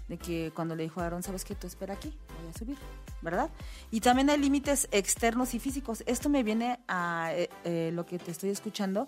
De 0.08 0.16
que 0.16 0.52
cuando 0.54 0.74
le 0.74 0.84
dijo 0.84 1.00
a 1.00 1.04
Aarón, 1.04 1.22
¿sabes 1.22 1.44
qué? 1.44 1.54
Tú 1.54 1.66
espera 1.66 1.94
aquí, 1.94 2.16
voy 2.40 2.48
a 2.48 2.58
subir, 2.58 2.78
¿verdad? 3.20 3.50
Y 3.90 4.00
también 4.00 4.30
hay 4.30 4.38
límites 4.38 4.88
externos 4.90 5.52
y 5.52 5.58
físicos. 5.58 6.02
Esto 6.06 6.30
me 6.30 6.42
viene 6.42 6.80
a 6.88 7.32
eh, 7.34 7.50
eh, 7.64 7.90
lo 7.92 8.06
que 8.06 8.18
te 8.18 8.30
estoy 8.30 8.50
escuchando 8.50 9.06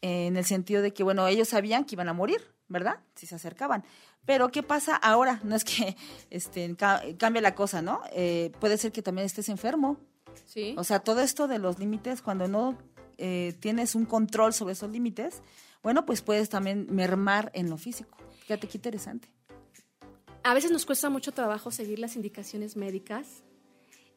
en 0.00 0.36
el 0.36 0.44
sentido 0.44 0.82
de 0.82 0.92
que, 0.92 1.02
bueno, 1.02 1.26
ellos 1.26 1.48
sabían 1.48 1.84
que 1.84 1.94
iban 1.94 2.08
a 2.08 2.12
morir, 2.12 2.40
¿verdad? 2.68 3.00
Si 3.14 3.26
se 3.26 3.34
acercaban. 3.34 3.84
Pero 4.24 4.50
¿qué 4.50 4.62
pasa 4.62 4.96
ahora? 4.96 5.40
No 5.42 5.54
es 5.56 5.64
que 5.64 5.96
este, 6.30 6.76
cambie 6.76 7.42
la 7.42 7.54
cosa, 7.54 7.82
¿no? 7.82 8.02
Eh, 8.12 8.52
puede 8.60 8.76
ser 8.76 8.92
que 8.92 9.02
también 9.02 9.26
estés 9.26 9.48
enfermo. 9.48 9.98
Sí. 10.44 10.74
O 10.78 10.84
sea, 10.84 11.00
todo 11.00 11.20
esto 11.20 11.48
de 11.48 11.58
los 11.58 11.78
límites, 11.78 12.22
cuando 12.22 12.48
no 12.48 12.78
eh, 13.18 13.54
tienes 13.60 13.94
un 13.94 14.04
control 14.04 14.52
sobre 14.52 14.72
esos 14.72 14.90
límites, 14.90 15.42
bueno, 15.82 16.06
pues 16.06 16.22
puedes 16.22 16.48
también 16.48 16.86
mermar 16.90 17.50
en 17.54 17.70
lo 17.70 17.76
físico. 17.76 18.16
Fíjate 18.40 18.68
qué 18.68 18.78
interesante. 18.78 19.28
A 20.44 20.54
veces 20.54 20.70
nos 20.70 20.86
cuesta 20.86 21.08
mucho 21.10 21.32
trabajo 21.32 21.70
seguir 21.70 21.98
las 21.98 22.16
indicaciones 22.16 22.76
médicas. 22.76 23.42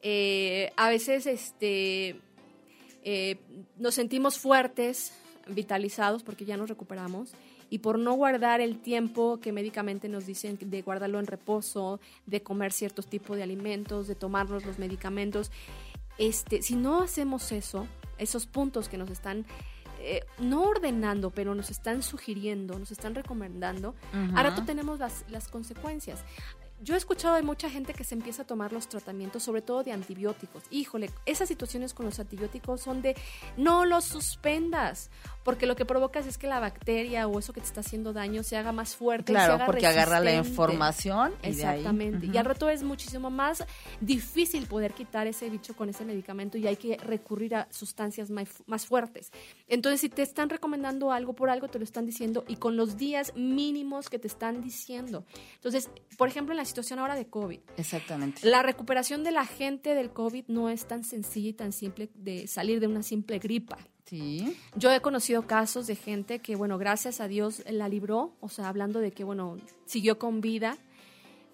Eh, 0.02 0.72
a 0.76 0.88
veces 0.88 1.26
este, 1.26 2.20
nos 3.78 3.94
sentimos 3.94 4.38
fuertes, 4.38 5.12
vitalizados, 5.48 6.22
porque 6.22 6.44
ya 6.44 6.56
nos 6.56 6.68
recuperamos 6.68 7.32
y 7.70 7.78
por 7.78 7.98
no 7.98 8.14
guardar 8.14 8.60
el 8.60 8.78
tiempo 8.78 9.40
que 9.40 9.52
médicamente 9.52 10.08
nos 10.08 10.26
dicen 10.26 10.58
de 10.60 10.82
guardarlo 10.82 11.18
en 11.18 11.26
reposo, 11.26 12.00
de 12.26 12.42
comer 12.42 12.72
ciertos 12.72 13.06
tipos 13.06 13.36
de 13.36 13.42
alimentos, 13.42 14.06
de 14.08 14.14
tomarnos 14.14 14.64
los 14.64 14.78
medicamentos, 14.78 15.50
este, 16.18 16.62
si 16.62 16.76
no 16.76 17.02
hacemos 17.02 17.52
eso, 17.52 17.86
esos 18.18 18.46
puntos 18.46 18.88
que 18.88 18.96
nos 18.96 19.10
están 19.10 19.44
eh, 20.06 20.24
no 20.38 20.62
ordenando, 20.62 21.30
pero 21.30 21.54
nos 21.54 21.70
están 21.70 22.02
sugiriendo, 22.02 22.78
nos 22.78 22.92
están 22.92 23.14
recomendando, 23.14 23.94
ahora 24.34 24.54
tú 24.54 24.64
tenemos 24.64 25.00
las, 25.00 25.24
las 25.28 25.48
consecuencias 25.48 26.24
yo 26.82 26.94
he 26.94 26.98
escuchado 26.98 27.36
de 27.36 27.42
mucha 27.42 27.70
gente 27.70 27.94
que 27.94 28.04
se 28.04 28.14
empieza 28.14 28.42
a 28.42 28.46
tomar 28.46 28.72
los 28.72 28.88
tratamientos, 28.88 29.42
sobre 29.42 29.62
todo 29.62 29.82
de 29.82 29.92
antibióticos. 29.92 30.64
Híjole, 30.70 31.10
esas 31.24 31.48
situaciones 31.48 31.94
con 31.94 32.06
los 32.06 32.18
antibióticos 32.20 32.80
son 32.80 33.02
de 33.02 33.16
no 33.56 33.84
los 33.84 34.04
suspendas, 34.04 35.10
porque 35.42 35.66
lo 35.66 35.76
que 35.76 35.84
provocas 35.84 36.26
es 36.26 36.38
que 36.38 36.46
la 36.46 36.60
bacteria 36.60 37.26
o 37.28 37.38
eso 37.38 37.52
que 37.52 37.60
te 37.60 37.66
está 37.66 37.80
haciendo 37.80 38.12
daño 38.12 38.42
se 38.42 38.56
haga 38.56 38.72
más 38.72 38.94
fuerte. 38.94 39.32
Claro, 39.32 39.52
se 39.52 39.54
haga 39.54 39.66
porque 39.66 39.86
agarra 39.86 40.20
la 40.20 40.34
información. 40.34 41.32
Y 41.42 41.48
Exactamente. 41.48 42.26
Y 42.26 42.36
al 42.36 42.44
rato 42.44 42.68
es 42.68 42.82
muchísimo 42.82 43.30
más 43.30 43.64
difícil 44.00 44.66
poder 44.66 44.92
quitar 44.92 45.26
ese 45.26 45.48
bicho 45.48 45.74
con 45.74 45.88
ese 45.88 46.04
medicamento 46.04 46.58
y 46.58 46.66
hay 46.66 46.76
que 46.76 46.96
recurrir 46.98 47.54
a 47.54 47.68
sustancias 47.70 48.30
más, 48.30 48.48
más 48.66 48.86
fuertes. 48.86 49.32
Entonces, 49.66 50.00
si 50.00 50.08
te 50.08 50.22
están 50.22 50.50
recomendando 50.50 51.10
algo 51.10 51.32
por 51.32 51.48
algo, 51.48 51.68
te 51.68 51.78
lo 51.78 51.84
están 51.84 52.06
diciendo 52.06 52.44
y 52.46 52.56
con 52.56 52.76
los 52.76 52.96
días 52.96 53.32
mínimos 53.34 54.10
que 54.10 54.18
te 54.18 54.26
están 54.26 54.60
diciendo. 54.60 55.24
Entonces, 55.54 55.90
por 56.18 56.28
ejemplo, 56.28 56.52
en 56.52 56.58
la 56.58 56.65
situación 56.66 56.98
ahora 56.98 57.14
de 57.14 57.26
COVID. 57.26 57.60
Exactamente. 57.76 58.48
La 58.48 58.62
recuperación 58.62 59.24
de 59.24 59.32
la 59.32 59.46
gente 59.46 59.94
del 59.94 60.10
COVID 60.10 60.44
no 60.48 60.68
es 60.68 60.86
tan 60.86 61.04
sencilla 61.04 61.48
y 61.50 61.52
tan 61.52 61.72
simple 61.72 62.10
de 62.14 62.46
salir 62.46 62.80
de 62.80 62.86
una 62.86 63.02
simple 63.02 63.38
gripa. 63.38 63.78
Sí. 64.04 64.56
Yo 64.76 64.92
he 64.92 65.00
conocido 65.00 65.46
casos 65.46 65.86
de 65.86 65.96
gente 65.96 66.38
que, 66.38 66.54
bueno, 66.54 66.78
gracias 66.78 67.20
a 67.20 67.26
Dios 67.26 67.62
la 67.68 67.88
libró, 67.88 68.36
o 68.40 68.48
sea, 68.48 68.68
hablando 68.68 69.00
de 69.00 69.10
que, 69.10 69.24
bueno, 69.24 69.56
siguió 69.84 70.18
con 70.18 70.40
vida 70.40 70.78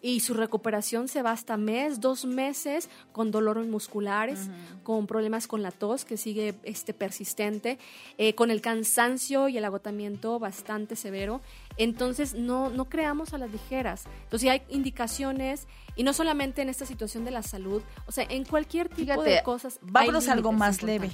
y 0.02 0.20
su 0.20 0.34
recuperación 0.34 1.06
se 1.06 1.22
va 1.22 1.30
hasta 1.30 1.56
mes, 1.56 2.00
dos 2.00 2.24
meses 2.24 2.90
con 3.12 3.30
dolores 3.30 3.68
musculares, 3.68 4.50
con 4.82 5.06
problemas 5.06 5.46
con 5.46 5.62
la 5.62 5.70
tos 5.70 6.04
que 6.04 6.16
sigue 6.16 6.54
este, 6.64 6.92
persistente, 6.92 7.78
eh, 8.18 8.34
con 8.34 8.50
el 8.50 8.60
cansancio 8.60 9.48
y 9.48 9.56
el 9.56 9.64
agotamiento 9.64 10.40
bastante 10.40 10.96
severo. 10.96 11.40
Entonces, 11.76 12.34
no, 12.34 12.68
no 12.68 12.88
creamos 12.88 13.32
a 13.32 13.38
las 13.38 13.50
ligeras. 13.52 14.04
Entonces, 14.24 14.50
hay 14.50 14.62
indicaciones, 14.68 15.68
y 15.94 16.02
no 16.02 16.12
solamente 16.12 16.62
en 16.62 16.68
esta 16.68 16.84
situación 16.84 17.24
de 17.24 17.30
la 17.30 17.42
salud, 17.42 17.82
o 18.06 18.12
sea, 18.12 18.26
en 18.28 18.44
cualquier 18.44 18.88
tipo 18.88 19.22
de 19.22 19.42
cosas. 19.44 19.78
Vámonos 19.82 20.28
a 20.28 20.32
algo 20.32 20.52
más 20.52 20.82
leve. 20.82 21.10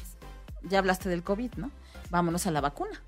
Ya 0.62 0.78
hablaste 0.78 1.08
del 1.10 1.22
COVID, 1.22 1.52
¿no? 1.56 1.70
Vámonos 2.10 2.46
a 2.46 2.50
la 2.50 2.60
vacuna. 2.60 3.02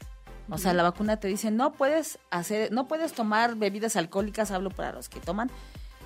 O 0.51 0.59
sea, 0.59 0.75
la 0.75 0.83
vacuna 0.83 1.19
te 1.19 1.29
dice, 1.29 1.51
no 1.51 1.73
puedes 1.73 2.19
hacer, 2.31 2.73
no 2.73 2.89
puedes 2.89 3.13
tomar 3.13 3.57
bebidas 3.57 3.97
alcohólicas, 3.97 4.51
hablo 4.51 4.71
para 4.71 4.93
los 4.93 5.09
que 5.09 5.21
toman, 5.21 5.51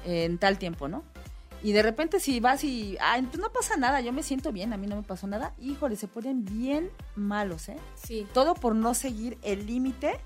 en 0.04 0.38
tal 0.38 0.59
tiempo, 0.59 0.88
¿no? 0.88 1.02
Y 1.62 1.72
de 1.72 1.83
repente 1.83 2.20
si 2.20 2.40
vas 2.40 2.62
y, 2.62 2.98
ah, 3.00 3.18
pues 3.22 3.38
no 3.38 3.50
pasa 3.50 3.76
nada, 3.78 4.02
yo 4.02 4.12
me 4.12 4.22
siento 4.22 4.52
bien, 4.52 4.74
a 4.74 4.76
mí 4.76 4.87
no 4.87 4.96
me 4.96 5.02
pasó 5.02 5.26
nada, 5.26 5.54
híjole, 5.59 5.96
se 5.96 6.09
ponen 6.09 6.44
bien 6.44 6.90
malos, 7.16 7.70
¿eh? 7.70 7.78
Sí. 7.94 8.26
Todo 8.35 8.54
por 8.54 8.74
no 8.74 8.92
seguir 8.92 9.38
el 9.42 9.66
límite 9.66 10.20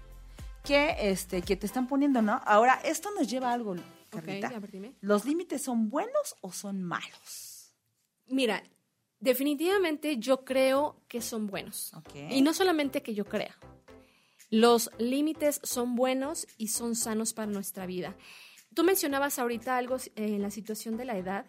que, 0.64 0.96
este, 0.98 1.42
que 1.42 1.54
te 1.54 1.66
están 1.66 1.86
poniendo, 1.86 2.22
¿no? 2.22 2.40
Ahora, 2.44 2.80
esto 2.84 3.10
nos 3.16 3.30
lleva 3.30 3.50
a 3.50 3.52
algo, 3.52 3.76
Carlita. 4.10 4.52
¿Los 5.00 5.24
límites 5.24 5.62
son 5.62 5.90
buenos 5.90 6.34
o 6.40 6.50
son 6.50 6.82
malos? 6.82 7.72
Mira, 8.26 8.62
definitivamente 9.20 10.16
yo 10.16 10.44
creo 10.44 11.00
que 11.06 11.20
son 11.20 11.46
buenos. 11.46 11.92
Y 12.30 12.42
no 12.42 12.52
solamente 12.52 13.02
que 13.02 13.14
yo 13.14 13.24
crea. 13.26 13.56
Los 14.50 14.90
límites 14.98 15.60
son 15.62 15.94
buenos 15.94 16.46
y 16.56 16.68
son 16.68 16.96
sanos 16.96 17.34
para 17.34 17.50
nuestra 17.50 17.86
vida. 17.86 18.16
Tú 18.74 18.82
mencionabas 18.84 19.38
ahorita 19.38 19.76
algo 19.76 19.96
eh, 19.96 20.10
en 20.16 20.42
la 20.42 20.50
situación 20.50 20.96
de 20.96 21.04
la 21.04 21.18
edad. 21.18 21.46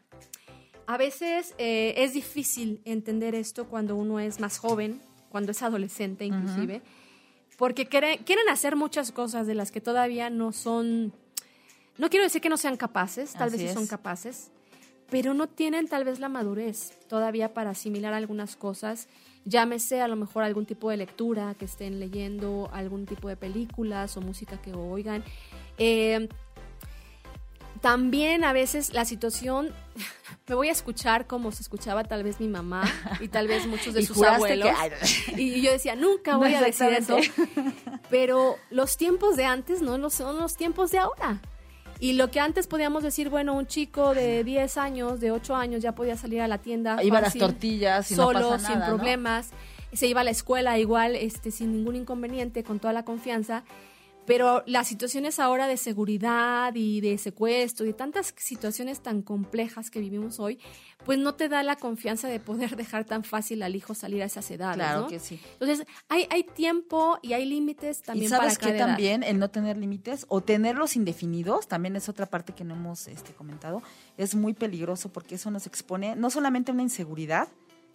A 0.88 0.98
veces 0.98 1.54
eh, 1.58 1.94
es 1.98 2.14
difícil 2.14 2.82
entender 2.86 3.36
esto 3.36 3.68
cuando 3.68 3.96
uno 3.96 4.20
es 4.20 4.40
más 4.40 4.58
joven, 4.58 5.02
cuando 5.30 5.52
es 5.52 5.62
adolescente 5.62 6.26
inclusive, 6.26 6.82
porque 7.58 7.88
quieren 7.88 8.50
hacer 8.50 8.76
muchas 8.76 9.12
cosas 9.12 9.46
de 9.46 9.54
las 9.54 9.72
que 9.72 9.82
todavía 9.82 10.30
no 10.32 10.52
son, 10.52 11.14
no 11.98 12.10
quiero 12.10 12.24
decir 12.24 12.42
que 12.42 12.50
no 12.50 12.58
sean 12.58 12.78
capaces, 12.78 13.34
tal 13.34 13.52
vez 13.52 13.62
sí 13.62 13.68
son 13.68 13.86
capaces, 13.86 14.50
pero 15.12 15.36
no 15.36 15.48
tienen 15.48 15.88
tal 15.88 16.06
vez 16.06 16.20
la 16.20 16.30
madurez 16.30 16.98
todavía 17.08 17.54
para 17.54 17.72
asimilar 17.72 18.14
algunas 18.14 18.56
cosas 18.56 19.08
llámese 19.46 20.02
a 20.02 20.08
lo 20.08 20.16
mejor 20.16 20.44
algún 20.44 20.66
tipo 20.66 20.90
de 20.90 20.98
lectura 20.98 21.56
que 21.56 21.66
estén 21.66 22.00
leyendo, 22.00 22.70
algún 22.74 23.06
tipo 23.06 23.28
de 23.28 23.38
películas 23.38 24.16
o 24.18 24.22
música 24.22 24.62
que 24.62 24.74
oigan. 24.74 25.24
Eh, 25.78 26.30
también 27.82 28.44
a 28.44 28.52
veces 28.52 28.94
la 28.94 29.06
situación, 29.06 29.74
me 30.48 30.56
voy 30.56 30.70
a 30.70 30.72
escuchar 30.72 31.28
como 31.28 31.52
se 31.52 31.62
escuchaba 31.62 32.04
tal 32.04 32.24
vez 32.24 32.40
mi 32.40 32.48
mamá 32.48 32.84
y 33.20 33.30
tal 33.30 33.48
vez 33.48 33.66
muchos 33.68 33.94
de 33.94 34.02
sus 34.06 34.22
abuelos. 34.22 34.70
y 35.36 35.62
yo 35.62 35.72
decía, 35.72 35.96
nunca 35.96 36.36
voy 36.38 36.54
a 36.54 36.62
decir 36.62 36.88
eso. 36.90 37.18
Pero 38.10 38.58
los 38.70 38.98
tiempos 38.98 39.36
de 39.36 39.46
antes 39.46 39.82
no 39.82 40.10
son 40.10 40.38
los 40.38 40.56
tiempos 40.56 40.92
de 40.92 41.00
ahora. 41.00 41.42
Y 42.00 42.14
lo 42.14 42.32
que 42.32 42.40
antes 42.40 42.68
podíamos 42.68 43.04
decir, 43.04 43.30
bueno, 43.30 43.54
un 43.56 43.68
chico 43.68 44.14
de 44.14 44.44
10 44.46 44.78
años, 44.78 45.20
de 45.20 45.32
8 45.32 45.56
años, 45.56 45.82
ya 45.82 45.94
podía 45.94 46.16
salir 46.16 46.42
a 46.42 46.48
la 46.48 46.58
tienda. 46.58 47.04
Iba 47.04 47.18
a 47.18 47.22
las 47.22 47.34
tortillas 47.34 48.10
y 48.10 48.16
solo, 48.16 48.40
no 48.40 48.50
pasa 48.52 48.74
sin 48.74 48.82
problemas. 48.82 49.50
Se 49.92 50.08
iba 50.08 50.22
a 50.22 50.24
la 50.24 50.32
escuela 50.32 50.78
igual, 50.80 51.16
este, 51.16 51.52
sin 51.52 51.74
ningún 51.74 51.96
inconveniente, 51.98 52.64
con 52.64 52.80
toda 52.80 52.94
la 52.94 53.04
confianza. 53.04 53.64
Pero 54.30 54.62
las 54.68 54.88
situaciones 54.88 55.40
ahora 55.40 55.66
de 55.66 55.76
seguridad 55.76 56.76
y 56.76 57.02
de 57.02 57.18
secuestro 57.18 57.88
y 57.88 57.94
tantas 57.94 58.32
situaciones 58.38 59.00
tan 59.00 59.24
complejas 59.24 59.90
que 59.90 60.00
vivimos 60.00 60.40
hoy, 60.40 60.60
pues 61.04 61.18
no 61.18 61.34
te 61.34 61.50
da 61.50 61.64
la 61.64 61.76
confianza 61.78 62.28
de 62.28 62.40
poder 62.40 62.76
dejar 62.76 63.06
tan 63.06 63.24
fácil 63.24 63.64
al 63.64 63.76
hijo 63.76 63.96
salir 63.96 64.22
a 64.22 64.26
esas 64.26 64.52
edades. 64.52 64.76
Claro 64.76 65.08
que 65.08 65.18
sí. 65.18 65.42
Entonces, 65.54 65.88
hay, 66.10 66.28
hay 66.30 66.44
tiempo 66.44 67.18
y 67.24 67.34
hay 67.34 67.44
límites 67.46 68.04
también 68.04 68.28
¿Y 68.28 68.30
sabes 68.30 68.60
para 68.60 68.72
que 68.72 68.78
también 68.78 69.24
el 69.24 69.40
no 69.40 69.50
tener 69.50 69.78
límites 69.78 70.28
o 70.30 70.42
tenerlos 70.42 70.96
indefinidos, 70.96 71.68
también 71.68 71.96
es 71.96 72.08
otra 72.08 72.28
parte 72.28 72.54
que 72.54 72.64
no 72.64 72.76
hemos 72.76 73.08
este, 73.08 73.34
comentado, 73.34 73.82
es 74.16 74.36
muy 74.36 74.54
peligroso 74.54 75.12
porque 75.12 75.36
eso 75.36 75.50
nos 75.50 75.66
expone 75.66 76.16
no 76.16 76.30
solamente 76.30 76.70
a 76.70 76.76
una 76.76 76.84
inseguridad, 76.84 77.48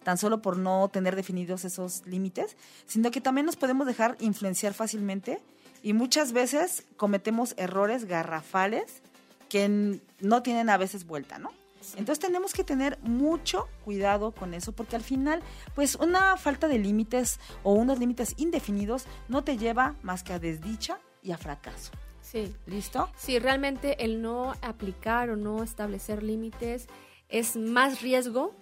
tan 0.03 0.17
solo 0.17 0.41
por 0.41 0.57
no 0.57 0.89
tener 0.89 1.15
definidos 1.15 1.63
esos 1.63 2.05
límites, 2.05 2.57
sino 2.87 3.09
que 3.09 3.21
también 3.21 3.45
nos 3.45 3.55
podemos 3.55 3.87
dejar 3.87 4.17
influenciar 4.19 4.73
fácilmente 4.73 5.39
y 5.85 5.93
muchas 5.93 6.31
veces 6.33 6.83
cometemos 6.97 7.53
errores 7.57 8.05
garrafales 8.05 9.03
que 9.49 10.01
no 10.19 10.41
tienen 10.41 10.71
a 10.71 10.77
veces 10.77 11.05
vuelta, 11.05 11.37
¿no? 11.37 11.51
Entonces 11.91 12.17
tenemos 12.17 12.53
que 12.53 12.63
tener 12.63 12.97
mucho 13.03 13.67
cuidado 13.83 14.31
con 14.31 14.55
eso 14.55 14.71
porque 14.71 14.95
al 14.95 15.03
final, 15.03 15.43
pues 15.75 15.93
una 15.93 16.35
falta 16.37 16.67
de 16.67 16.79
límites 16.79 17.39
o 17.61 17.73
unos 17.73 17.99
límites 17.99 18.33
indefinidos 18.37 19.05
no 19.29 19.43
te 19.43 19.59
lleva 19.59 19.93
más 20.01 20.23
que 20.23 20.33
a 20.33 20.39
desdicha 20.39 20.97
y 21.21 21.31
a 21.31 21.37
fracaso. 21.37 21.91
Sí. 22.23 22.51
¿Listo? 22.65 23.07
Sí, 23.15 23.37
realmente 23.37 24.03
el 24.03 24.23
no 24.23 24.53
aplicar 24.63 25.29
o 25.29 25.35
no 25.35 25.61
establecer 25.61 26.23
límites 26.23 26.87
es 27.29 27.55
más 27.55 28.01
riesgo 28.01 28.55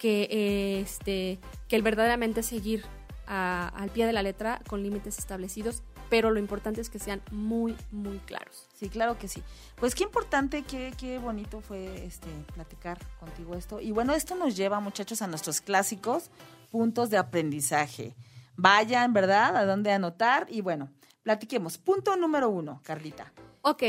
que 0.00 0.80
este 0.80 1.38
que 1.68 1.76
el 1.76 1.82
verdaderamente 1.82 2.42
seguir 2.42 2.84
a- 3.28 3.68
al 3.68 3.90
pie 3.90 4.06
de 4.06 4.12
la 4.12 4.22
letra 4.24 4.60
con 4.68 4.82
límites 4.82 5.18
establecidos, 5.18 5.84
pero 6.08 6.30
lo 6.30 6.38
importante 6.38 6.80
es 6.80 6.90
que 6.90 6.98
sean 6.98 7.22
muy 7.30 7.76
muy 7.90 8.18
claros. 8.18 8.68
Sí, 8.74 8.88
claro 8.88 9.18
que 9.18 9.28
sí. 9.28 9.42
Pues 9.76 9.94
qué 9.94 10.04
importante, 10.04 10.62
qué, 10.62 10.92
qué 10.98 11.18
bonito 11.18 11.60
fue 11.60 12.04
este 12.04 12.28
platicar 12.54 12.98
contigo 13.20 13.54
esto. 13.54 13.80
Y 13.80 13.92
bueno, 13.92 14.14
esto 14.14 14.34
nos 14.34 14.56
lleva, 14.56 14.80
muchachos, 14.80 15.22
a 15.22 15.26
nuestros 15.26 15.60
clásicos 15.60 16.30
puntos 16.70 17.10
de 17.10 17.16
aprendizaje. 17.18 18.14
Vayan, 18.56 19.12
¿verdad? 19.12 19.56
A 19.56 19.64
dónde 19.64 19.92
anotar. 19.92 20.46
Y 20.50 20.60
bueno, 20.60 20.90
platiquemos. 21.22 21.78
Punto 21.78 22.16
número 22.16 22.48
uno, 22.48 22.80
Carlita. 22.84 23.32
Ok, 23.62 23.82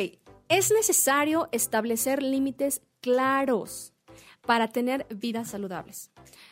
es 0.49 0.71
necesario 0.71 1.49
establecer 1.51 2.21
límites 2.23 2.82
claros 3.01 3.93
para 4.50 4.68
tener 4.68 5.06
vidas 5.12 5.52
saludables. 5.52 6.10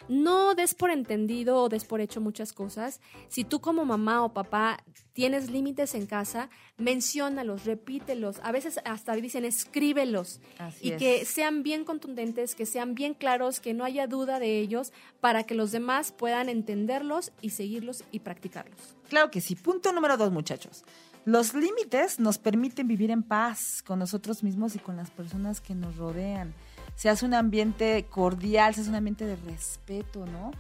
No 0.08 0.54
des 0.54 0.76
por 0.76 0.92
entendido 0.92 1.64
o 1.64 1.68
des 1.68 1.84
por 1.84 2.00
hecho 2.00 2.22
muchas 2.22 2.54
cosas. 2.54 3.02
Si 3.28 3.44
tú 3.44 3.60
como 3.60 3.86
mamá 3.86 4.24
o 4.24 4.34
papá 4.34 4.84
tienes 5.14 5.50
límites 5.50 5.96
en 5.96 6.06
casa, 6.06 6.52
menciónalos, 6.78 7.66
repítelos. 7.66 8.40
A 8.44 8.52
veces 8.52 8.80
hasta 8.86 9.16
dicen 9.16 9.46
escríbelos 9.46 10.42
Así 10.60 10.90
y 10.90 10.92
es. 10.92 11.00
que 11.00 11.26
sean 11.26 11.64
bien 11.64 11.86
contundentes, 11.86 12.54
que 12.54 12.68
sean 12.68 12.94
bien 12.94 13.16
claros, 13.16 13.60
que 13.60 13.74
no 13.74 13.84
haya 13.84 14.06
duda 14.06 14.38
de 14.40 14.60
ellos 14.60 14.94
para 15.20 15.42
que 15.42 15.56
los 15.56 15.72
demás 15.72 16.12
puedan 16.12 16.50
entenderlos 16.50 17.32
y 17.42 17.50
seguirlos 17.50 18.04
y 18.12 18.20
practicarlos. 18.20 18.96
Claro 19.10 19.32
que 19.32 19.42
sí. 19.42 19.56
Punto 19.56 19.92
número 19.92 20.18
dos, 20.18 20.32
muchachos. 20.32 20.84
Los 21.26 21.56
límites 21.56 22.20
nos 22.20 22.38
permiten 22.38 22.88
vivir 22.88 23.10
en 23.10 23.24
paz 23.24 23.82
con 23.82 23.98
nosotros 23.98 24.44
mismos 24.44 24.76
y 24.76 24.80
con 24.80 24.98
las 24.98 25.10
personas 25.10 25.62
que 25.62 25.74
nos 25.74 25.98
rodean. 25.98 26.54
Se 26.98 27.10
hace 27.10 27.26
un 27.26 27.36
ambiente 27.36 28.06
cordial, 28.10 28.74
se 28.74 28.82
hace 28.82 28.90
un 28.90 28.96
ambiente 28.96 29.24
de 29.24 29.36
respeto, 29.36 30.26
¿no? 30.26 30.52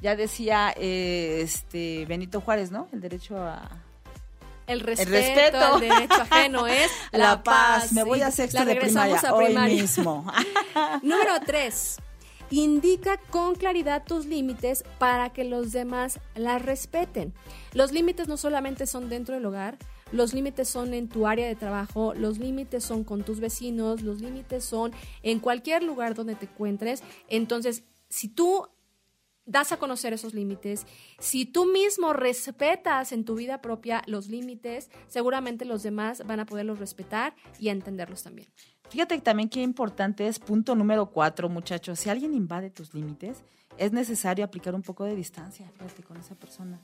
Ya 0.00 0.14
decía 0.14 0.72
eh, 0.76 1.40
este 1.42 2.06
Benito 2.06 2.40
Juárez, 2.40 2.70
¿no? 2.70 2.88
El 2.92 3.00
derecho 3.00 3.36
a, 3.36 3.68
El 4.68 4.80
respeto, 4.80 5.10
respeto. 5.10 5.58
al 5.58 5.80
derecho 5.80 6.22
ajeno 6.22 6.66
es 6.68 6.90
la, 7.12 7.42
paz. 7.42 7.92
Me 7.92 8.04
voy 8.04 8.22
a 8.22 8.30
sexto 8.30 8.60
la 8.60 8.66
de 8.66 8.76
primaria 8.76 9.18
a 9.18 9.34
hoy 9.34 9.46
primaria. 9.46 9.82
mismo. 9.82 10.24
Número 11.02 11.32
tres. 11.44 11.96
Indica 12.50 13.18
con 13.30 13.56
claridad 13.56 14.04
tus 14.04 14.26
límites 14.26 14.84
para 14.98 15.30
que 15.30 15.44
los 15.44 15.72
demás 15.72 16.20
las 16.36 16.62
respeten. 16.62 17.34
Los 17.72 17.92
límites 17.92 18.26
no 18.28 18.36
solamente 18.36 18.86
son 18.86 19.08
dentro 19.08 19.34
del 19.34 19.44
hogar, 19.46 19.76
los 20.12 20.34
límites 20.34 20.68
son 20.68 20.94
en 20.94 21.08
tu 21.08 21.26
área 21.26 21.46
de 21.46 21.54
trabajo, 21.54 22.14
los 22.14 22.38
límites 22.38 22.84
son 22.84 23.04
con 23.04 23.22
tus 23.22 23.40
vecinos, 23.40 24.02
los 24.02 24.20
límites 24.20 24.64
son 24.64 24.92
en 25.22 25.40
cualquier 25.40 25.82
lugar 25.82 26.14
donde 26.14 26.34
te 26.34 26.46
encuentres. 26.46 27.02
Entonces, 27.28 27.84
si 28.08 28.28
tú 28.28 28.68
das 29.46 29.72
a 29.72 29.78
conocer 29.78 30.12
esos 30.12 30.34
límites, 30.34 30.86
si 31.18 31.44
tú 31.44 31.64
mismo 31.66 32.12
respetas 32.12 33.12
en 33.12 33.24
tu 33.24 33.34
vida 33.34 33.60
propia 33.60 34.02
los 34.06 34.28
límites, 34.28 34.90
seguramente 35.08 35.64
los 35.64 35.82
demás 35.82 36.24
van 36.26 36.40
a 36.40 36.46
poderlos 36.46 36.78
respetar 36.78 37.34
y 37.58 37.68
entenderlos 37.68 38.22
también. 38.22 38.48
Fíjate 38.90 39.20
también 39.20 39.48
qué 39.48 39.62
importante 39.62 40.26
es 40.26 40.38
punto 40.38 40.74
número 40.74 41.10
cuatro, 41.10 41.48
muchachos. 41.48 42.00
Si 42.00 42.08
alguien 42.08 42.34
invade 42.34 42.70
tus 42.70 42.92
límites, 42.94 43.42
es 43.78 43.92
necesario 43.92 44.44
aplicar 44.44 44.74
un 44.74 44.82
poco 44.82 45.04
de 45.04 45.14
distancia, 45.14 45.70
fíjate, 45.78 46.02
con 46.02 46.16
esa 46.16 46.34
persona. 46.34 46.80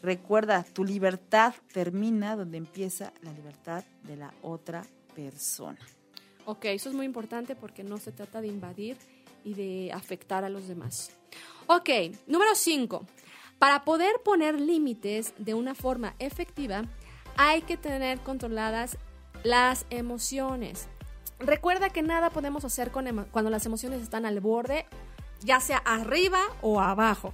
Recuerda, 0.00 0.64
tu 0.72 0.84
libertad 0.84 1.54
termina 1.72 2.36
donde 2.36 2.58
empieza 2.58 3.12
la 3.22 3.32
libertad 3.32 3.84
de 4.04 4.16
la 4.16 4.32
otra 4.42 4.84
persona. 5.14 5.78
Ok, 6.44 6.66
eso 6.66 6.88
es 6.88 6.94
muy 6.94 7.04
importante 7.04 7.56
porque 7.56 7.82
no 7.82 7.98
se 7.98 8.12
trata 8.12 8.40
de 8.40 8.48
invadir 8.48 8.96
y 9.44 9.54
de 9.54 9.92
afectar 9.92 10.44
a 10.44 10.48
los 10.48 10.68
demás. 10.68 11.10
Ok, 11.66 11.90
número 12.26 12.54
5. 12.54 13.06
Para 13.58 13.84
poder 13.84 14.14
poner 14.24 14.60
límites 14.60 15.34
de 15.38 15.54
una 15.54 15.74
forma 15.74 16.14
efectiva, 16.18 16.84
hay 17.36 17.62
que 17.62 17.76
tener 17.76 18.20
controladas 18.20 18.98
las 19.42 19.84
emociones. 19.90 20.88
Recuerda 21.40 21.90
que 21.90 22.02
nada 22.02 22.30
podemos 22.30 22.64
hacer 22.64 22.90
con 22.90 23.26
cuando 23.30 23.50
las 23.50 23.66
emociones 23.66 24.00
están 24.02 24.26
al 24.26 24.40
borde, 24.40 24.86
ya 25.40 25.60
sea 25.60 25.78
arriba 25.78 26.40
o 26.62 26.80
abajo. 26.80 27.32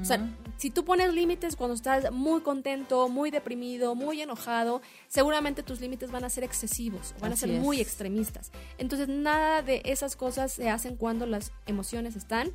O 0.00 0.04
sea, 0.04 0.28
si 0.58 0.70
tú 0.70 0.84
pones 0.84 1.12
límites 1.14 1.56
cuando 1.56 1.74
estás 1.74 2.12
muy 2.12 2.42
contento, 2.42 3.08
muy 3.08 3.30
deprimido, 3.30 3.94
muy 3.94 4.20
enojado, 4.20 4.82
seguramente 5.08 5.62
tus 5.62 5.80
límites 5.80 6.10
van 6.10 6.24
a 6.24 6.30
ser 6.30 6.44
excesivos, 6.44 7.14
van 7.20 7.32
a 7.32 7.36
ser 7.36 7.50
es. 7.50 7.60
muy 7.60 7.80
extremistas. 7.80 8.52
Entonces, 8.76 9.08
nada 9.08 9.62
de 9.62 9.80
esas 9.84 10.14
cosas 10.14 10.52
se 10.52 10.68
hacen 10.68 10.96
cuando 10.96 11.24
las 11.24 11.52
emociones 11.66 12.16
están 12.16 12.52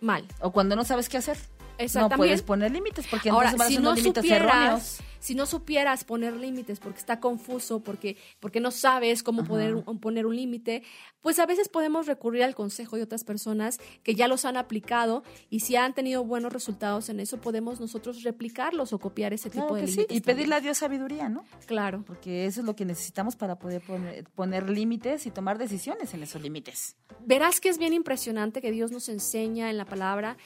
mal. 0.00 0.26
O 0.40 0.52
cuando 0.52 0.76
no 0.76 0.84
sabes 0.84 1.08
qué 1.08 1.16
hacer. 1.16 1.38
No 1.38 1.84
Exactamente. 1.84 2.16
puedes 2.16 2.42
poner 2.42 2.70
límites 2.70 3.06
porque 3.08 3.30
Ahora, 3.30 3.50
entonces 3.50 3.76
van 3.76 3.82
si 3.82 3.82
no 3.82 3.94
límites 3.94 4.22
supieras, 4.22 4.50
erróneos. 4.50 4.98
Si 5.22 5.36
no 5.36 5.46
supieras 5.46 6.02
poner 6.02 6.34
límites 6.34 6.80
porque 6.80 6.98
está 6.98 7.20
confuso, 7.20 7.78
porque, 7.80 8.16
porque 8.40 8.58
no 8.58 8.72
sabes 8.72 9.22
cómo 9.22 9.42
Ajá. 9.42 9.48
poder 9.48 9.84
poner 10.00 10.26
un 10.26 10.34
límite, 10.34 10.82
pues 11.20 11.38
a 11.38 11.46
veces 11.46 11.68
podemos 11.68 12.08
recurrir 12.08 12.42
al 12.42 12.56
consejo 12.56 12.96
de 12.96 13.04
otras 13.04 13.22
personas 13.22 13.78
que 14.02 14.16
ya 14.16 14.26
los 14.26 14.44
han 14.44 14.56
aplicado 14.56 15.22
y 15.48 15.60
si 15.60 15.76
han 15.76 15.94
tenido 15.94 16.24
buenos 16.24 16.52
resultados 16.52 17.08
en 17.08 17.20
eso, 17.20 17.40
podemos 17.40 17.80
nosotros 17.80 18.24
replicarlos 18.24 18.92
o 18.92 18.98
copiar 18.98 19.32
ese 19.32 19.48
tipo 19.48 19.76
de 19.76 19.82
que 19.82 19.86
sí. 19.86 19.92
límites. 19.98 20.16
Y 20.16 20.20
pedirle 20.22 20.56
a 20.56 20.60
Dios 20.60 20.78
sabiduría, 20.78 21.28
¿no? 21.28 21.44
Claro. 21.66 22.02
Porque 22.04 22.46
eso 22.46 22.60
es 22.60 22.66
lo 22.66 22.74
que 22.74 22.84
necesitamos 22.84 23.36
para 23.36 23.60
poder 23.60 23.80
poner, 23.80 24.24
poner 24.30 24.68
límites 24.68 25.26
y 25.26 25.30
tomar 25.30 25.56
decisiones 25.56 26.12
en 26.14 26.24
esos 26.24 26.42
límites. 26.42 26.96
Verás 27.24 27.60
que 27.60 27.68
es 27.68 27.78
bien 27.78 27.92
impresionante 27.92 28.60
que 28.60 28.72
Dios 28.72 28.90
nos 28.90 29.08
enseña 29.08 29.70
en 29.70 29.76
la 29.76 29.84
palabra 29.84 30.36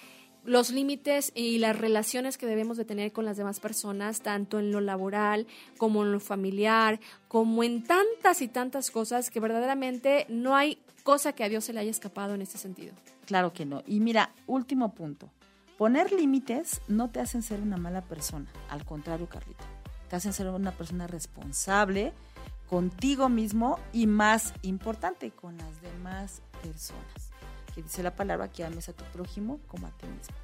los 0.47 0.71
límites 0.71 1.33
y 1.35 1.59
las 1.59 1.79
relaciones 1.79 2.39
que 2.39 2.47
debemos 2.47 2.77
de 2.77 2.85
tener 2.85 3.13
con 3.13 3.25
las 3.25 3.37
demás 3.37 3.61
personas, 3.61 4.21
tanto 4.21 4.59
en 4.59 4.73
lo 4.73 4.81
laboral 4.81 5.47
como 5.77 6.05
en 6.05 6.13
lo 6.13 6.21
familiar, 6.21 7.01
como 7.29 7.63
en 7.63 7.85
tantas 7.85 8.41
y 8.41 8.49
tantas 8.49 8.91
cosas 8.91 9.31
que 9.31 9.41
verdaderamente 9.41 10.27
no 10.29 10.57
hay 10.57 10.79
cosa 11.03 11.33
que 11.33 11.45
a 11.45 11.49
Dios 11.49 11.65
se 11.65 11.73
le 11.73 11.81
haya 11.81 11.91
escapado 11.91 12.35
en 12.35 12.43
ese 12.43 12.59
sentido. 12.59 12.95
Claro 13.27 13.53
que 13.53 13.67
no. 13.67 13.83
Y 13.87 14.01
mira, 14.01 14.33
último 14.47 14.95
punto. 14.95 15.31
Poner 15.79 16.11
límites 16.13 16.81
no 16.89 17.11
te 17.11 17.21
hacen 17.21 17.43
ser 17.43 17.61
una 17.61 17.77
mala 17.77 18.01
persona. 18.03 18.47
Al 18.71 18.85
contrario, 18.85 19.29
Carlita. 19.29 19.65
Te 20.09 20.17
hacen 20.17 20.33
ser 20.33 20.49
una 20.49 20.73
persona 20.73 21.07
responsable 21.07 22.13
contigo 22.69 23.29
mismo 23.29 23.79
y 23.93 24.07
más 24.07 24.55
importante, 24.63 25.31
con 25.31 25.57
las 25.59 25.83
demás 25.83 26.43
personas. 26.63 27.26
Que 27.77 27.83
dice 27.83 28.03
la 28.03 28.17
palabra 28.17 28.51
que 28.51 28.65
ames 28.65 28.89
a 28.89 28.93
tu 28.95 29.05
prójimo 29.13 29.61
como 29.69 29.87
a 29.87 29.91
ti 29.91 30.07
mismo. 30.07 30.35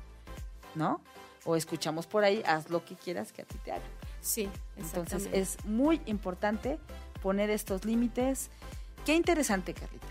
¿No? 0.76 1.00
O 1.44 1.56
escuchamos 1.56 2.06
por 2.06 2.22
ahí, 2.22 2.42
haz 2.46 2.70
lo 2.70 2.84
que 2.84 2.94
quieras 2.94 3.32
que 3.32 3.42
a 3.42 3.44
ti 3.44 3.56
te 3.64 3.72
hagan. 3.72 3.82
Sí, 4.20 4.48
Entonces 4.76 5.28
es 5.32 5.56
muy 5.64 6.00
importante 6.06 6.78
poner 7.20 7.50
estos 7.50 7.84
límites. 7.84 8.50
Qué 9.04 9.16
interesante, 9.16 9.74
Carlita. 9.74 10.06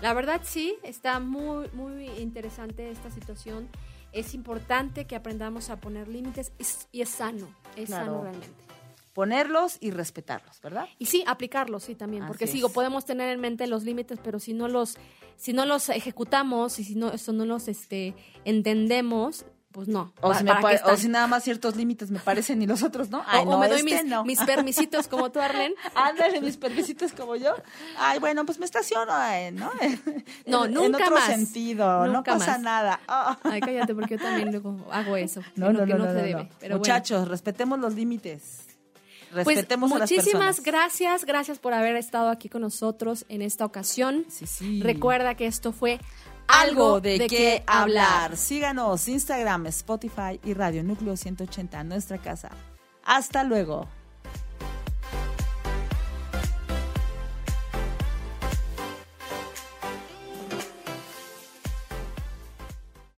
La 0.00 0.12
verdad 0.14 0.42
sí, 0.44 0.78
está 0.84 1.18
muy, 1.18 1.68
muy 1.72 2.06
interesante 2.20 2.90
esta 2.90 3.10
situación. 3.10 3.68
Es 4.12 4.34
importante 4.34 5.06
que 5.06 5.16
aprendamos 5.16 5.70
a 5.70 5.76
poner 5.80 6.06
límites 6.08 6.52
es- 6.58 6.86
y 6.92 7.00
es 7.02 7.08
sano, 7.08 7.48
es 7.76 7.86
Claro. 7.86 8.04
sano 8.06 8.22
realmente. 8.22 8.64
Ponerlos 9.12 9.76
y 9.80 9.90
respetarlos, 9.90 10.60
¿verdad? 10.62 10.86
Y 10.98 11.06
sí, 11.06 11.24
aplicarlos, 11.26 11.82
sí, 11.84 11.94
también, 11.96 12.26
porque 12.28 12.46
sigo, 12.46 12.68
podemos 12.68 13.04
tener 13.04 13.28
en 13.30 13.40
mente 13.40 13.66
los 13.66 13.82
límites, 13.82 14.18
pero 14.22 14.38
si 14.38 14.52
no 14.54 14.68
los, 14.68 14.96
si 15.36 15.52
no 15.52 15.66
los 15.66 15.88
ejecutamos 15.88 16.78
y 16.78 16.84
si 16.84 16.94
no, 16.94 17.10
eso 17.10 17.32
no 17.32 17.44
los 17.44 17.66
este, 17.66 18.14
entendemos, 18.44 19.44
pues 19.72 19.86
no. 19.88 20.12
O, 20.20 20.28
¿para- 20.28 20.38
si, 20.38 20.44
me 20.44 20.52
o 20.52 21.12
nada 21.12 21.26
más 21.28 21.44
ciertos 21.44 21.76
límites 21.76 22.10
me 22.10 22.18
parecen 22.18 22.60
y 22.62 22.66
los 22.66 22.82
otros 22.82 23.08
no. 23.10 23.22
Ay, 23.26 23.44
o, 23.46 23.58
me 23.58 23.68
doy 23.68 23.78
este 23.80 24.02
mis, 24.02 24.04
no. 24.04 24.24
mis 24.24 24.40
permisitos 24.44 25.06
como 25.08 25.30
tú, 25.30 25.40
Arlen. 25.40 25.74
Ándale, 25.94 26.40
mis 26.40 26.56
permisitos 26.56 27.12
como 27.12 27.36
yo. 27.36 27.54
Ay, 27.96 28.18
bueno, 28.18 28.44
pues 28.44 28.58
me 28.58 28.64
estaciono, 28.64 29.12
eh, 29.32 29.50
¿no? 29.52 29.70
No, 30.46 30.64
En- 30.66 30.74
nunca 30.74 30.86
En 30.98 31.02
otro 31.04 31.14
más. 31.16 31.26
sentido, 31.26 32.06
no 32.08 32.22
pasa 32.24 32.52
más. 32.52 32.60
nada. 32.60 33.00
Ay, 33.44 33.60
cállate, 33.60 33.94
porque 33.94 34.16
yo 34.16 34.22
también 34.22 34.50
luego 34.50 34.76
hago 34.90 35.16
eso. 35.16 35.40
No, 35.56 35.72
no, 35.72 35.86
no, 35.86 35.98
no, 35.98 36.04
se 36.06 36.12
debe. 36.14 36.48
bueno. 36.60 36.76
Muchachos, 36.78 37.28
respetemos 37.28 37.78
los 37.78 37.94
límites. 37.94 38.66
Pues 39.32 39.46
Respetemos 39.46 39.90
las 39.90 40.10
muchísimas 40.10 40.56
personas. 40.56 40.62
gracias, 40.62 41.24
gracias 41.24 41.58
por 41.58 41.72
haber 41.72 41.96
estado 41.96 42.30
aquí 42.30 42.48
con 42.48 42.62
nosotros 42.62 43.24
en 43.28 43.42
esta 43.42 43.64
ocasión. 43.64 44.24
Sí, 44.28 44.46
sí. 44.46 44.82
Recuerda 44.82 45.36
que 45.36 45.46
esto 45.46 45.72
fue 45.72 46.00
algo 46.48 47.00
de, 47.00 47.26
qué 47.28 47.62
hablar. 47.66 48.36
Síganos, 48.36 49.08
Instagram, 49.08 49.66
Spotify 49.68 50.40
y 50.44 50.54
Radio 50.54 50.82
Núcleo 50.82 51.16
180, 51.16 51.84
nuestra 51.84 52.18
casa. 52.18 52.50
Hasta 53.04 53.44
luego. 53.44 53.86